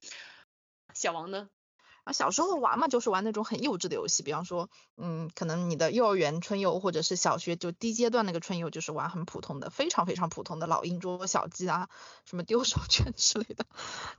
[0.93, 1.49] 小王呢？
[2.03, 11.89] 啊小时候玩嘛，就是玩那种很幼稚的游戏，比方说，嗯，可能你的幼儿园春游或者是小学就低阶段那个春游，就是玩很普通的，非常非常普通的老鹰捉小鸡啊，
[12.25, 13.65] 什么丢手绢之类的。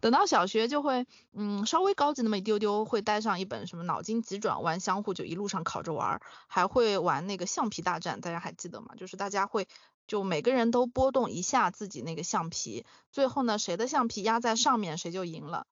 [0.00, 8.94] 等到小学就会，嗯，稍微高级那么一丢丢，会带上一本什么脑筋急转弯，相互就一路上考着玩，还会玩那个橡皮大战，大家还记得吗？
[8.96, 9.68] 就是大家会
[10.06, 15.66] 就每个人都拨动一下自己那个橡皮，最后呢，谁的橡皮压在上面，谁就赢了。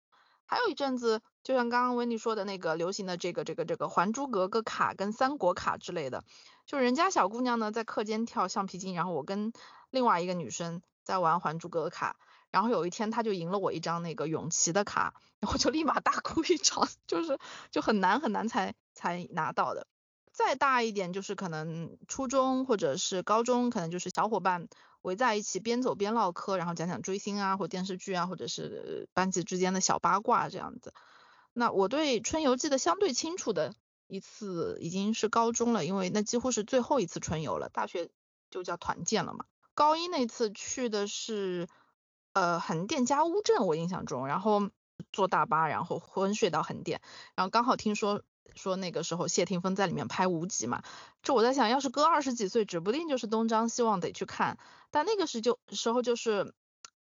[0.49, 6.25] 还有一阵子，就像刚刚维尼说的那个流行的这个这个这个《还珠格格》卡跟三国卡之类的，
[6.65, 9.53] 就人家小姑娘呢在课间跳橡皮筋，然后我跟
[9.91, 12.17] 另外一个女生在玩《还珠格格》卡，
[12.51, 17.39] 然后有一天她就赢了我一张那个永琪的卡， 然后就立马大哭一场，就是
[17.71, 19.87] 就很难很难才才拿到的。
[20.33, 24.69] 再大一点就是可能初中或者是高中，可能就是小伙伴。
[25.03, 30.93] 围在一起边走边唠嗑，然后讲讲追星啊，或电视剧啊，或者是班级之间的小八卦这样子。
[31.53, 33.75] 那我对春游记得相对清楚的
[34.07, 38.11] 一次已经是高中了，因为那几乎是最后一次春游了，大学
[38.51, 39.45] 就叫团建了嘛。
[39.75, 41.69] 高一那次去的是
[42.33, 44.71] 呃横店加乌镇，我印象中，然后
[45.13, 47.01] 坐大巴，然后昏睡到横店，
[47.35, 48.23] 然后刚好听说。
[48.55, 50.83] 说那个时候谢霆锋在里面拍无极嘛，
[51.23, 54.59] 这我在想，要是哥二十几岁，指不定就是东张西望得去看。
[54.91, 56.55] 但那个时就时候就是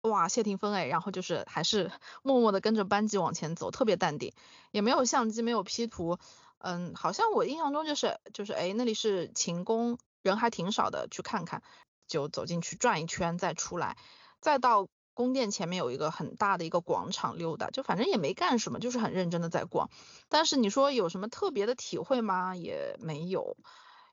[0.02, 1.91] 哇，谢霆锋哎，然后就是还是
[2.24, 4.34] 默默的跟着班级往前走，特别淡定，
[4.72, 6.20] 也没有相机，没有 P 图，
[6.60, 11.64] 嗯，好像我印象中就是就是哎，那里是勤工，人还挺少的，去看看，
[12.08, 13.98] 就走进去转一圈再出来，
[14.41, 19.89] 再到宫殿前面有一个很大的一个广场溜达，就反正也没干什么，就是很认真的在逛，
[20.30, 22.55] 但是你说有什么特别的体会吗？
[22.55, 23.57] 也没有，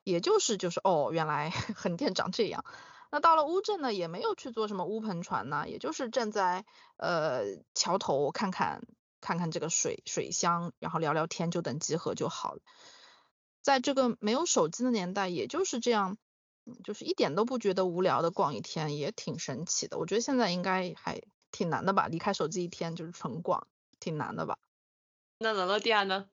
[0.05, 2.65] 也就是就是哦，原来 横店长这样。
[3.11, 6.65] 那到了乌镇呢，也没有去坐什么乌篷船呢，也就是站在
[6.97, 7.43] 呃
[7.75, 8.81] 桥头看看
[9.21, 12.61] 看看这个水水乡，然后聊聊天，就等集合就好了。
[13.61, 16.17] 在这个没有手机的年代，也就是这样，
[16.85, 19.99] 就是一点都不觉得无聊的逛一天，也挺神奇的。
[19.99, 23.67] 我觉得现在应该还挺难的吧，离开手机一天就是纯逛，
[24.01, 24.59] 挺难的吧。
[25.39, 26.29] 那罗罗蒂亚呢？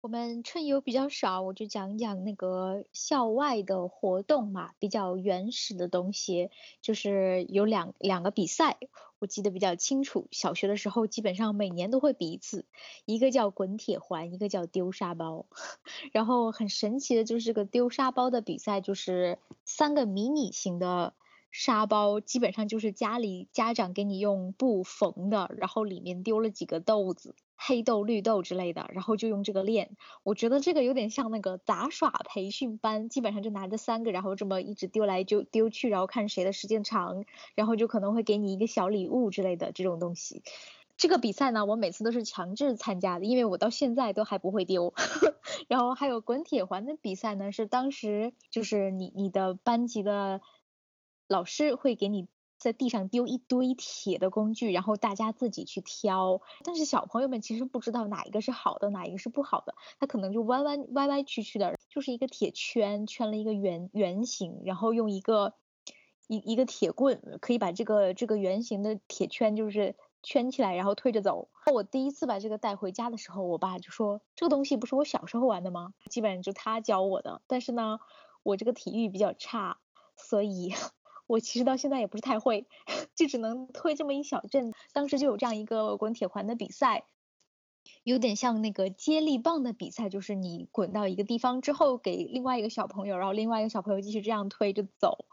[0.00, 6.50] 我们春游比较少，我就讲讲那个校外的活动嘛，比较原始的东西，
[6.80, 8.78] 就是有两两个比赛，
[9.22, 10.26] 我记得比较清楚。
[10.32, 12.66] 小学的时候，基本上每年都会比一次，
[13.04, 15.46] 一个叫滚铁环，一个叫丢沙包。
[16.10, 21.14] 然后很神奇的就是这个丢沙包的比赛，就是三个迷你型的
[21.52, 27.36] 沙包，基本上就是家里家长给你用布缝的，然后里面丢了几个豆子。
[27.64, 29.96] 黑豆、绿豆之类的，然后就用这个练。
[30.24, 40.42] 我觉得这个有点像那个杂耍培训班，基本上就拿着三个，然后这么一直丢来就丢去，然后看谁的时间长，然后就可能会给你一个小礼物之类的这种东西。
[40.96, 44.92] 这个比赛呢，我每次都是强制参加的，因为我到现在都还不会丢。
[45.68, 50.40] 然后还有滚铁环的比赛呢，是当时就是你你的班级的
[51.28, 52.26] 老师会给你。
[52.62, 56.40] 在地上丢一堆铁的工具，然后大家自己去挑。
[56.62, 65.54] 但是小朋友们其实不知道哪一个是好的，哪一个是不好的，他可能就弯弯歪歪曲曲的，就是一个铁圈圈了一个圆圆形，然后用一个
[66.28, 71.48] 一一个铁棍可以把这个这个圆形的铁圈就是圈起来，然后推着走。
[71.72, 75.94] 我第一次把这个带回家的时候，我爸就说这个东西不是我小时候玩的吗？
[76.08, 77.42] 基本上就他教我的。
[77.48, 77.98] 但是呢，
[78.44, 79.78] 我这个体育比较差，
[80.16, 80.72] 所以。
[81.32, 82.66] 我其实到现在也不是太会，
[83.16, 84.74] 就只能推这么一小阵。
[84.92, 87.04] 当时就有这样一个滚铁环的比赛，
[88.04, 95.24] 有点像那个接力棒的比赛，就是你滚到一个地方之后，给另外一个小朋友，然后另外一个小朋友继续这样推着走。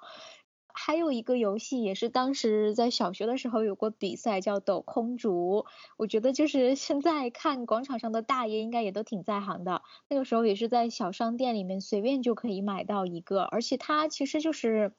[0.74, 5.66] 还有一个游戏也是当时在小学的时候有过比赛，叫抖空竹。
[5.97, 9.82] 我觉得就是现在看广场上的大爷应该也都挺在行的。
[10.08, 14.93] 那个时候也是在小商店里面随便就可以买到一个，而且它其实就是。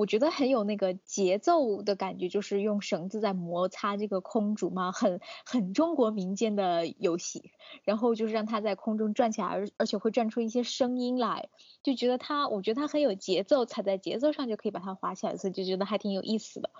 [0.00, 7.52] 我觉得很有那个节奏的感觉，就是用绳子在摩擦这个空竹嘛，很很中国民间的游戏。
[7.84, 11.50] 然后就是让它在空中转起来，而而且会转出一些声音来，
[11.82, 16.70] 就觉得它，我觉得它很有节奏，踩在节奏上就可以把它滑起来，所以就觉得还挺有意思的。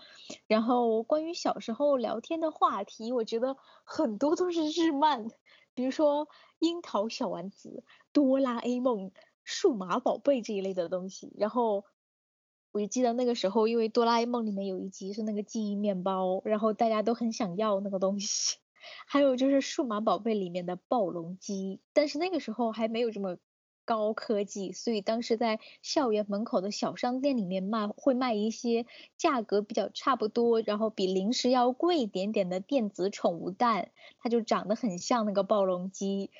[0.46, 5.28] 然后关于小时候聊天的话题，我觉得很多都是日漫，
[5.74, 6.26] 比如说
[6.58, 9.12] 樱桃小丸子、哆啦 A 梦、
[9.44, 11.84] 数码宝贝这一类的东西，然后。
[12.72, 18.58] 我就记得那个时候，因为哆啦 A 梦里面有一集是那个记忆面包，然后大家都很想要那个东西。
[19.06, 23.36] 还有就是数码宝贝里面的暴龙机，但是那个时候还没有这么
[23.84, 28.86] 高科技，所以当时在校园门口的小商店里面卖，会卖一些
[29.18, 36.30] 价格比较差不多，然后比零食要贵一点点的电子宠物蛋，它就长得很像那个暴龙机。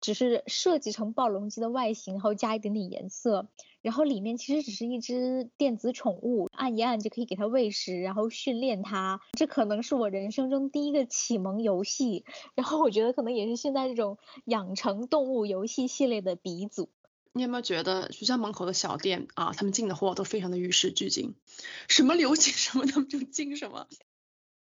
[0.00, 3.48] 只是设计成暴龙机的外形，然后加一点点颜色，
[3.82, 9.20] 然后里面其实只是一只电子宠物，按一按就可以给它喂食，然后训练它。
[9.32, 12.24] 这可能是我人生中第一个启蒙游戏，
[12.54, 16.88] 然后我觉得可能也是现在这种养成动物游戏系列的鼻祖。
[17.32, 21.36] 你有没有觉得学校门口的小店啊，他们进的货都非常的与时俱进，
[21.88, 23.86] 什么流行什么他们就进什么。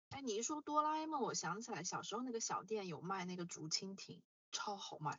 [0.10, 4.20] 哎，你一说哆啦 A 梦，我想起来小时候那个小店有卖那个竹蜻蜓，
[4.52, 5.18] 超好卖。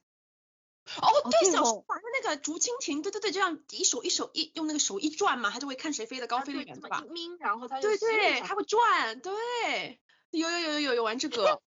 [1.00, 7.04] 哦，对，小时候玩的那个竹蜻蜓，对对对，这样一手一手一用那个手一转嘛，它就会看谁飞得高飞得远，对吧？
[7.10, 11.62] 鸣，然后它对对，它会转，对，有有有有有有玩这 个。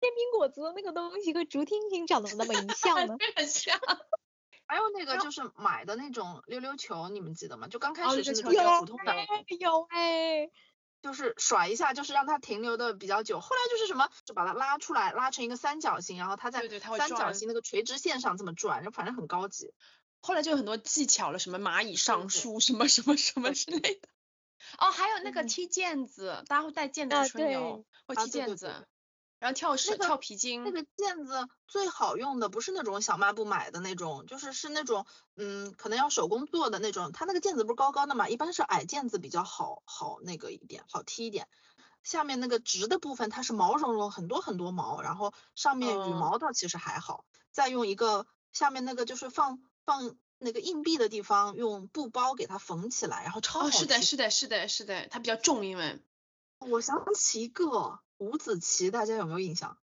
[0.00, 3.16] 煎饼果子的那个东西和竹蜻蜓长得那么一像呢？
[3.36, 3.78] 很像。
[4.68, 7.68] 还有那个就是买的那种溜溜球，你们记得吗？
[7.68, 9.14] 就刚开始是那种比较普通的。
[9.60, 10.50] 有哎。
[11.02, 13.40] 就是甩一下，就是让它停留的比较久。
[13.40, 16.62] 后来就是什么，就把它拉出来，拉成一个三角形，然后它在
[16.96, 19.72] 三角形那个垂直线上这么转，就反正很高级。
[20.20, 24.08] 后来就有很多技巧了，什么蚂蚁上树，什么什么什么之类的。
[24.78, 28.86] 哦，还有那个踢毽子，大家会带毽子春游，会踢毽子。
[29.38, 35.06] 然后跳绳、跳皮筋，那个毽子最好用的不是那种小卖部买的那种，就是是那种
[35.36, 37.12] 嗯，可能要手工做的那种。
[37.12, 41.48] 它那个毽子不是高高的嘛，一般是矮毽子比较好好那个一点，好踢一点。
[42.02, 56.00] 下面那个直的部分它是毛茸茸很多很多毛，然后上面羽哦毛倒其实还好，再用一个下面那个就是放放那个硬币的地方用布包给它缝起来，然后超好哦，是的，是的，是的，是的，它比较重，因为
[56.58, 59.78] 我想起一个五子棋，大家有没有印象？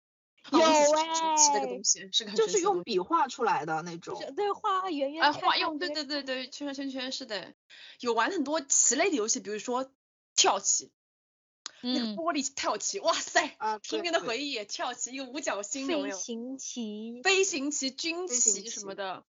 [0.51, 4.17] 有哦我只是神奇的一个哎东西，是个就是用笔画出来的那种。
[4.35, 7.53] 对画圆圆哎，画用，对对对对，圈圈圈圈是的，
[7.99, 9.91] 有玩很多棋类的游戏，比如说
[10.35, 10.91] 跳棋，
[11.81, 16.15] 那个嗯玻璃跳棋，哇塞，啊，童年的回忆，跳棋一个五角星有没有？
[16.15, 17.21] 飞行棋。
[17.23, 19.25] 飞行棋、军棋什么的，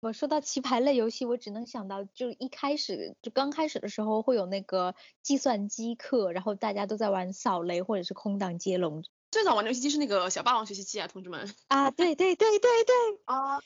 [0.00, 12.94] 我说到棋牌类游戏，我只能想到，就一开始就刚开始的时候会有那个计算机课，然后大家都在玩扫雷或者是空档接龙最早玩的游戏机是那个小霸王学习机啊，同志们，啊，对对对对对，
[13.24, 13.60] 啊，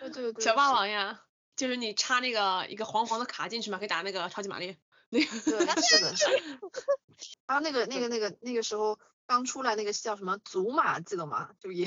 [0.00, 1.22] 对对对，小霸王呀，
[1.54, 4.76] 就是你插那个一个黄黄的卡进去嘛，可以打那个超级玛丽。
[5.10, 6.70] 那个对，是的，是的。
[7.46, 11.50] 然后那个那个那个那个时候刚出来那个叫什么祖玛，记得吗？
[11.60, 11.86] 就也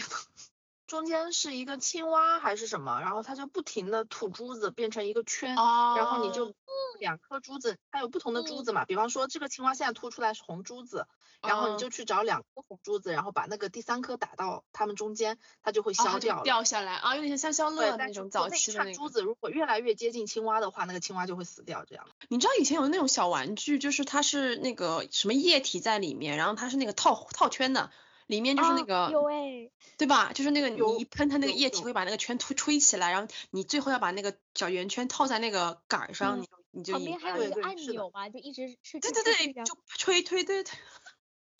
[0.92, 6.54] 中间是一个青蛙还是什么，然后它就不停的吐珠子变成一个圈，哦然后你就
[7.00, 11.08] 两颗珠子，它有不同的珠子嘛，比方说这个青蛙现在吐出来是红珠子，
[11.42, 16.44] 然后哦你就去找两颗红珠子，然后把那个第三颗打到它们中间，它就会消掉了。
[16.44, 18.94] 掉下来啊，有点像消消对，乐那种早期的那个。
[18.94, 22.06] 串珠子如果越来越接近青蛙的话，那个青蛙就会死掉，这样。
[22.28, 27.92] 你知道以前有那种小玩具，就是它是那个什么液体在里面，然后它是那个套套圈的，
[28.32, 30.32] 里面就是那啊个有哎，对吧？
[30.34, 40.72] 就是那个你一喷它那个液体会把那个圈吹吹起来，然后你最后要把那个小圆圈套在那个杆儿上，嗯你就你就旁边还有一个按钮嘛，就一直吹对去对对，就吹推对对，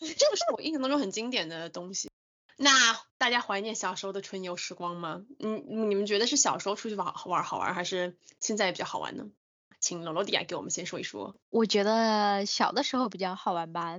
[0.00, 2.08] 这个是我印象当中很经典的东西。
[2.56, 2.70] 那
[3.18, 5.26] 大家怀念小时候的春游时光吗？
[5.40, 9.26] 嗯，你们觉得是小时候出去玩好玩好玩，还是现在比较好玩呢？
[9.78, 11.36] 请罗罗迪亚给我们先说一说。
[11.50, 13.98] 我觉得小的时候比较好玩吧。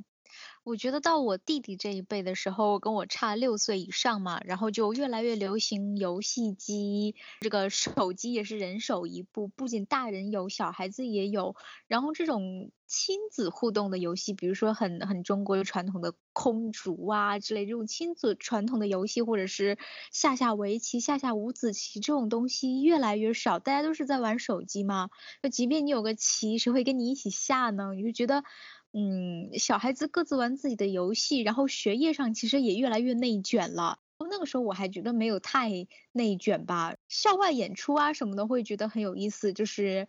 [0.63, 11.55] 我觉得到我弟弟这一辈的时候，跟我差六岁以上嘛，然后就越来越流行游戏机，这个手机也是人手一部，不仅大人有，小孩子也有。
[11.87, 19.77] 然后这种亲子互动的游戏，比如说很很中国传统的空竹啊之类这种亲子传统的游戏，或者是
[20.11, 25.09] 下下围棋、下下五子棋这种东西越来越少，大家都是在玩手机嘛。
[25.41, 27.93] 就即便你有个棋，谁会跟你一起下呢？
[27.93, 28.43] 你就觉得，
[28.95, 33.97] 嗯，小孩子各自玩自己的游戏，然后学业上其实也越来越内卷了。
[34.29, 35.69] 那个时候我还觉得没有太
[36.11, 40.07] 内卷吧，校外演出啊什么的会觉得很有意思，就是，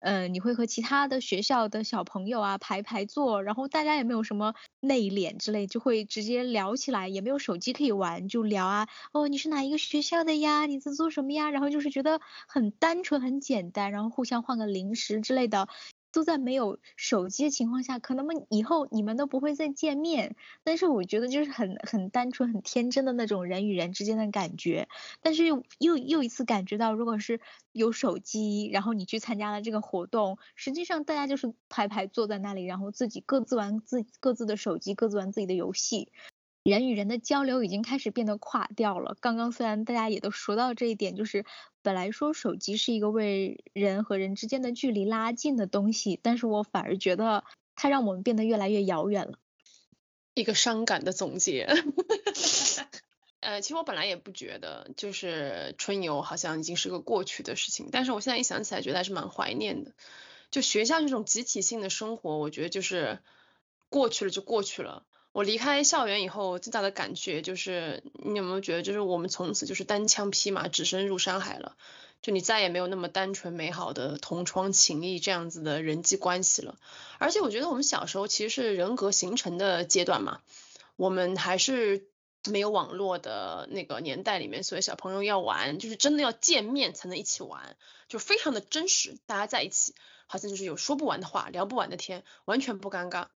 [0.00, 10.66] 呃，你会和其他的学校的小朋友啊排排坐，然后大家也没有什么内敛之类，就会直接聊起来，也没有手机可以玩，就聊啊，哦，你是哪一个学校的呀？
[10.66, 11.50] 你在做什么呀？
[11.50, 15.68] 然后就是觉得很单纯、很简单，然后互相换个零食之类的。
[16.12, 24.88] 都在没有手机的情况下，可能们以后你们都不会再见面，但是我觉得就是很很单纯、很天真的那种人与人之间的感觉。
[25.22, 27.40] 但是又又又一次感觉到，如果是
[27.72, 36.12] 有手机，然后你去参加了这个活动，实际上大家就是排排坐在那里，然后自己各自玩自各自的手机，各自玩自己的游戏。
[36.62, 39.16] 人与人的交流已经开始变得垮掉了。
[39.20, 41.44] 刚刚虽然大家也都说到这一点，就是
[41.82, 47.44] 本来说手机是一个为人和人之间的距离拉近的东西，但是我反而觉得
[47.74, 49.38] 它让我们变得越来越遥远了。
[50.34, 51.68] 一个伤感的总结。
[53.40, 59.92] 呃，其实我本来也不觉得，就是春游好像已经是个过去的事情，但是我现在一想起来，觉得还是蛮怀念的。
[60.52, 63.18] 就学校这种集体性的生活，我觉得就是
[63.88, 65.04] 过去了就过去了。
[65.32, 71.76] 我离开校园以后，最大的感觉就是，你有没有觉得，就是我们从此就是单枪匹马，只身入山海了？
[72.20, 76.78] 就你再也没有那么单纯美好的同窗情谊这样子的人际关系了。
[77.18, 80.40] 而且我觉得我们小时候其实是人格形成的阶段嘛，
[80.96, 82.06] 我们还是
[82.44, 87.76] 没有网络的那个年代里面，所以小朋友要玩，就是真的要见面才能一起玩，
[88.06, 89.94] 就非常的真实，大家在一起，
[90.26, 93.28] 好像就是有说不完的话，聊不完的天，完全不尴尬。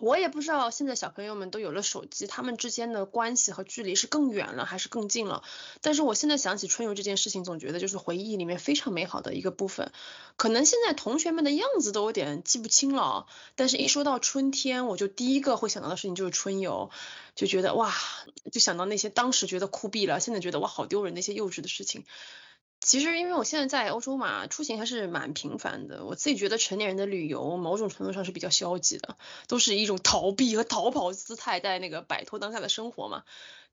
[0.00, 5.42] 我也不知道现在小朋友们都有了手机，他们之间的关系和距离是更远了还是更近了。
[5.80, 9.92] 但是我现在想起春游这件事情，总觉得就是回忆里面非常美好的一个部分。
[10.36, 16.90] 可能现在同学们的样子都有点记不清了，但是一说到春天，我就第一个会想到的事情就是春游，
[17.34, 17.94] 就觉得哇，
[18.52, 22.04] 就想到那些当时觉得酷毙了，现在觉得哇好丢人那些幼稚的事情。
[22.80, 26.04] 其实，因为我现在在欧洲嘛，出行还是蛮频繁的。
[26.04, 29.18] 我自己觉得成年人的旅游，某种程度上是比较消极的，
[29.48, 33.24] 都是一种逃避和逃跑姿态，在那个摆脱当下的生活嘛，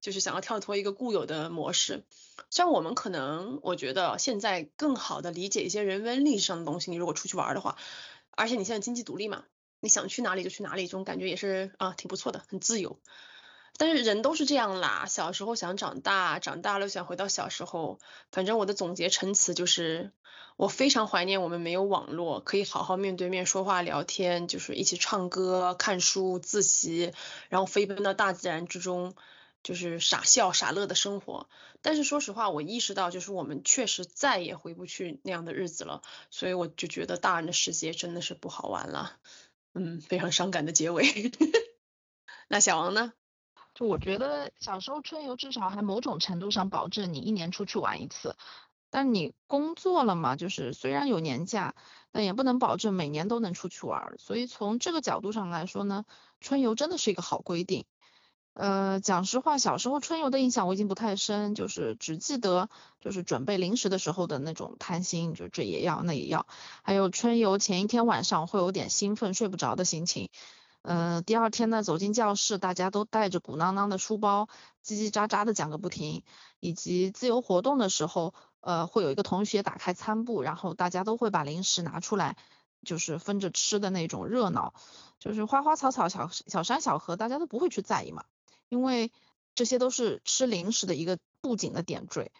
[0.01, 2.03] 就是想要跳脱一个固有的模式。
[2.49, 6.89] 像我们可能，我觉得现在更好的理解一些人文历史上的东西。
[6.89, 7.77] 你如果出去玩的话，
[8.31, 9.43] 而且你现在经济独立嘛，
[9.79, 12.99] 你想去哪里就去哪里，这种感觉也是啊挺不错的，很自由。
[13.77, 17.99] 但是人都是这样啦，小时候想长大，长大了想回到小时候。
[18.31, 20.11] 反正我的总结陈词就是，
[20.57, 27.11] 我非常怀念我们没有网络，可以好好面对面说话聊天，就是一起唱歌、看书、自习，
[27.49, 29.15] 然后飞奔到大自然之中，
[29.63, 31.49] 就是傻笑傻乐的生活。
[31.81, 39.17] 但是说实话，我意识到就是我们确实再也回不去那样的日子了，所以我就觉得大人的世界真的是不好玩了。
[39.73, 41.31] 嗯，非常伤感的结尾。
[42.47, 43.13] 那小王呢？
[43.73, 48.35] 就我觉得小时候春游至少还某种程度上保证你一年出去玩一次，
[48.89, 51.73] 但你工作了嘛，就是虽然有年假，
[52.11, 54.15] 但也不能保证每年都能出去玩。
[54.19, 56.05] 所以从这个角度上来说呢，
[56.39, 57.85] 春游真的是一个好规定。
[58.53, 62.69] 呃，讲实话，小时候春游的印象我已经不太深，就是只记得
[63.01, 66.45] 就是准备零食的时候的那种贪心，就这也要那也要，
[66.83, 70.29] 还有春游前一天晚上会有点兴奋睡不着的心情。
[70.83, 74.49] 嗯，第二天呢，走进教室，大家都带着鼓囊囊的书包，
[74.85, 76.23] 叽叽喳喳的讲个不停。
[76.59, 82.37] 以及自由活动的时候，呃，会有一个同学打开餐布，然后大家都会把零食拿出来，
[82.85, 84.73] 就是分着吃的那种热闹。
[85.19, 88.25] 就是花花草草、小小山小河，大家都不会去在意嘛，
[88.67, 89.11] 因为
[89.55, 92.31] 这些都是吃零食的一个布景的点缀。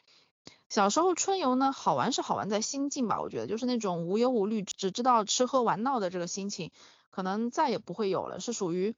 [0.68, 6.72] 小时候春游呢，好玩是好玩在心境吧，我觉得就是那种无忧无虑，只知道吃喝玩闹的这个心情。
[7.14, 8.96] 可能再也不会有了，是属于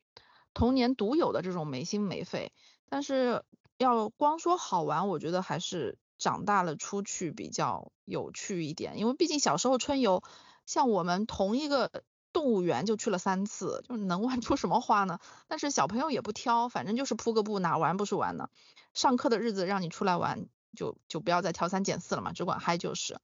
[0.53, 2.53] 童年独有的这种没心没肺。
[2.87, 3.43] 但是
[3.77, 8.97] 要光说好玩，我觉得还是长大了出去比较有趣一点。
[8.97, 10.23] 因为毕竟小时候春游，
[10.65, 11.91] 像我们同一个
[12.31, 15.19] 动物园就去了三次，就能玩出什么花呢？
[15.49, 18.49] 但是小朋友也不挑，反正就是铺个布，哪玩不是玩呢？
[18.93, 23.19] 上课的日子让你出来玩，就就不要再挑三拣四了嘛，只管嗨就是。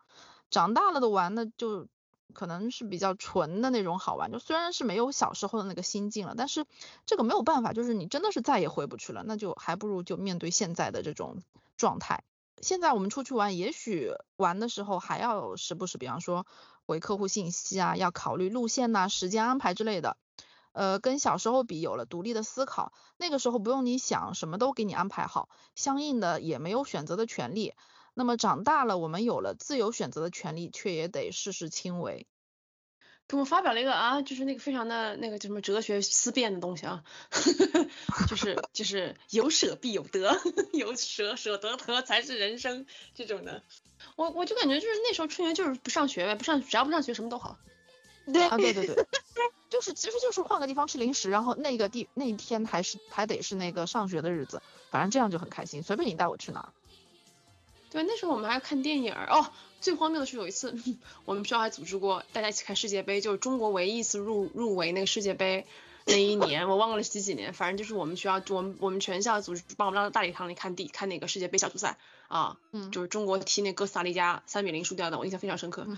[0.49, 1.87] 长大了的玩呢，就。
[2.34, 6.65] 可能是比较纯的那种好玩，就虽然是没有小时候的那个心境了，但是
[7.05, 11.41] 这个没有办法，就是你真的是再也回不去了，那就还不如就面对现在的这种
[11.77, 12.23] 状态。
[12.61, 16.45] 现在我们出去玩，也许玩的时候还要时不时，比方说
[16.86, 20.17] 回客户信息啊，要考虑路线呐、时间安排之类的。
[20.73, 27.73] 呃，跟小时候比，有了独立的思考，那个时候不用你想，什么都给你安排好，相应的也没有选择的权利。
[28.14, 32.28] 那么长大了，我们有了自由选择的权利，却也得事事亲为。
[33.28, 37.05] 给我发表了一个啊，就是那个非常的那个叫什么哲学思辨的东西啊，
[38.28, 40.38] 就是就是有舍必有得，
[40.74, 42.86] 有舍舍得得才是人生
[43.16, 43.64] 这种的。
[44.18, 47.57] 我我就感觉就是那时候春游就是不上学呗，不上只要不上学什么都好。
[48.34, 49.05] 对啊对对对，
[49.70, 56.74] 就是其实就是换个地方吃零食，然后那个地那一天还是还得是那个上学的日子，反正这样就很开心，随便你带我去哪。
[57.91, 59.45] 对，那时候我们还看电影哦。
[59.81, 60.75] 最荒谬的是有一次，
[61.25, 65.65] 我们学校还组织过大家一起看世界杯，就是中国唯一一次入入围那个世界杯
[66.05, 75.85] 那一年，我忘了是几几年，反正就是我们学校，我们我们全校组织把我们拉到大礼堂里看第看那个世界杯小组赛啊，嗯，就是中国踢那哥斯达黎加三比零输掉的，我印象非常深刻。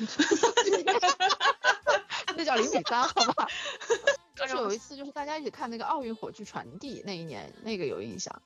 [2.35, 3.47] 那叫零比三，好吧。
[4.35, 8.41] 就是有一次，就是大家一起看那个奥运火炬传递那一年，那个有印象。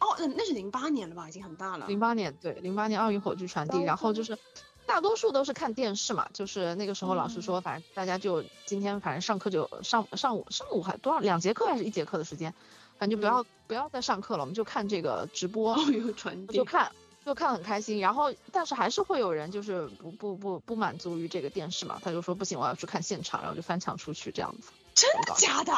[0.00, 1.86] 哦，那那是零八年了吧，已经很大了。
[1.86, 4.38] 零八年，对，零八年奥运火炬传递，然后就是
[4.86, 12.54] 大多数都是看电视嘛，就是那个时候老师说，反正大家就今天反正上课就上上午上午还多少两节课还是一节课的时间，
[12.98, 16.92] 反正就不要不要再上课了，我们就看这个直播奥运传递，就看
[17.26, 17.98] 就看很开心。
[17.98, 24.70] 然后但是还是会有人就是不不不不满足于这个电视嘛，他就说不行，我要去看现场，然后就翻墙出去这样子。
[24.94, 25.72] 真的假的？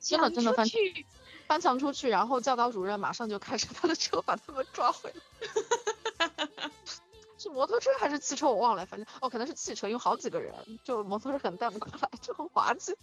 [0.00, 1.06] 真的真的翻去。
[1.46, 5.20] 翻墙出去，然后教导主任马上就开着他的车把他们抓回来。
[7.38, 12.96] 是摩托车还是汽车我忘了，反正哦可能是汽车，因为好几个人，就摩托车可能带不过来，就很滑稽。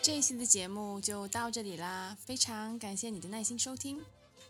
[0.00, 4.02] 这一期的节目就到这里啦，非常感谢你的耐心收听，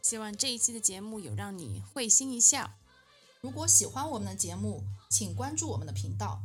[0.03, 2.71] 希望这一期的节目有让你会心一笑。
[3.45, 6.41] 如果喜欢我们的节目，请关注我们的频道，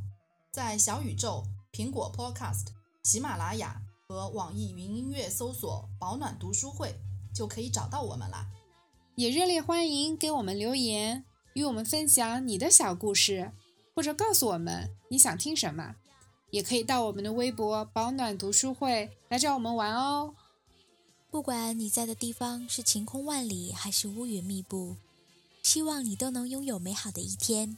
[0.51, 2.65] 在小宇宙、苹果 Podcast、
[3.03, 6.99] 喜马拉雅和网易云音乐搜索“保暖读书会”
[7.33, 8.49] 就可以找到我们啦。
[9.15, 11.23] 也热烈欢迎给我们留言，
[11.53, 13.53] 与我们分享你的小故事，
[13.95, 15.95] 或者告诉我们你想听什么。
[16.51, 20.35] 也可以到我们的微博“保暖读书会”来找我们玩哦。
[21.31, 24.97] 不管你在的地方是晴空万里还是乌云密布。
[25.69, 27.77] 希望你都能拥有美好的一天。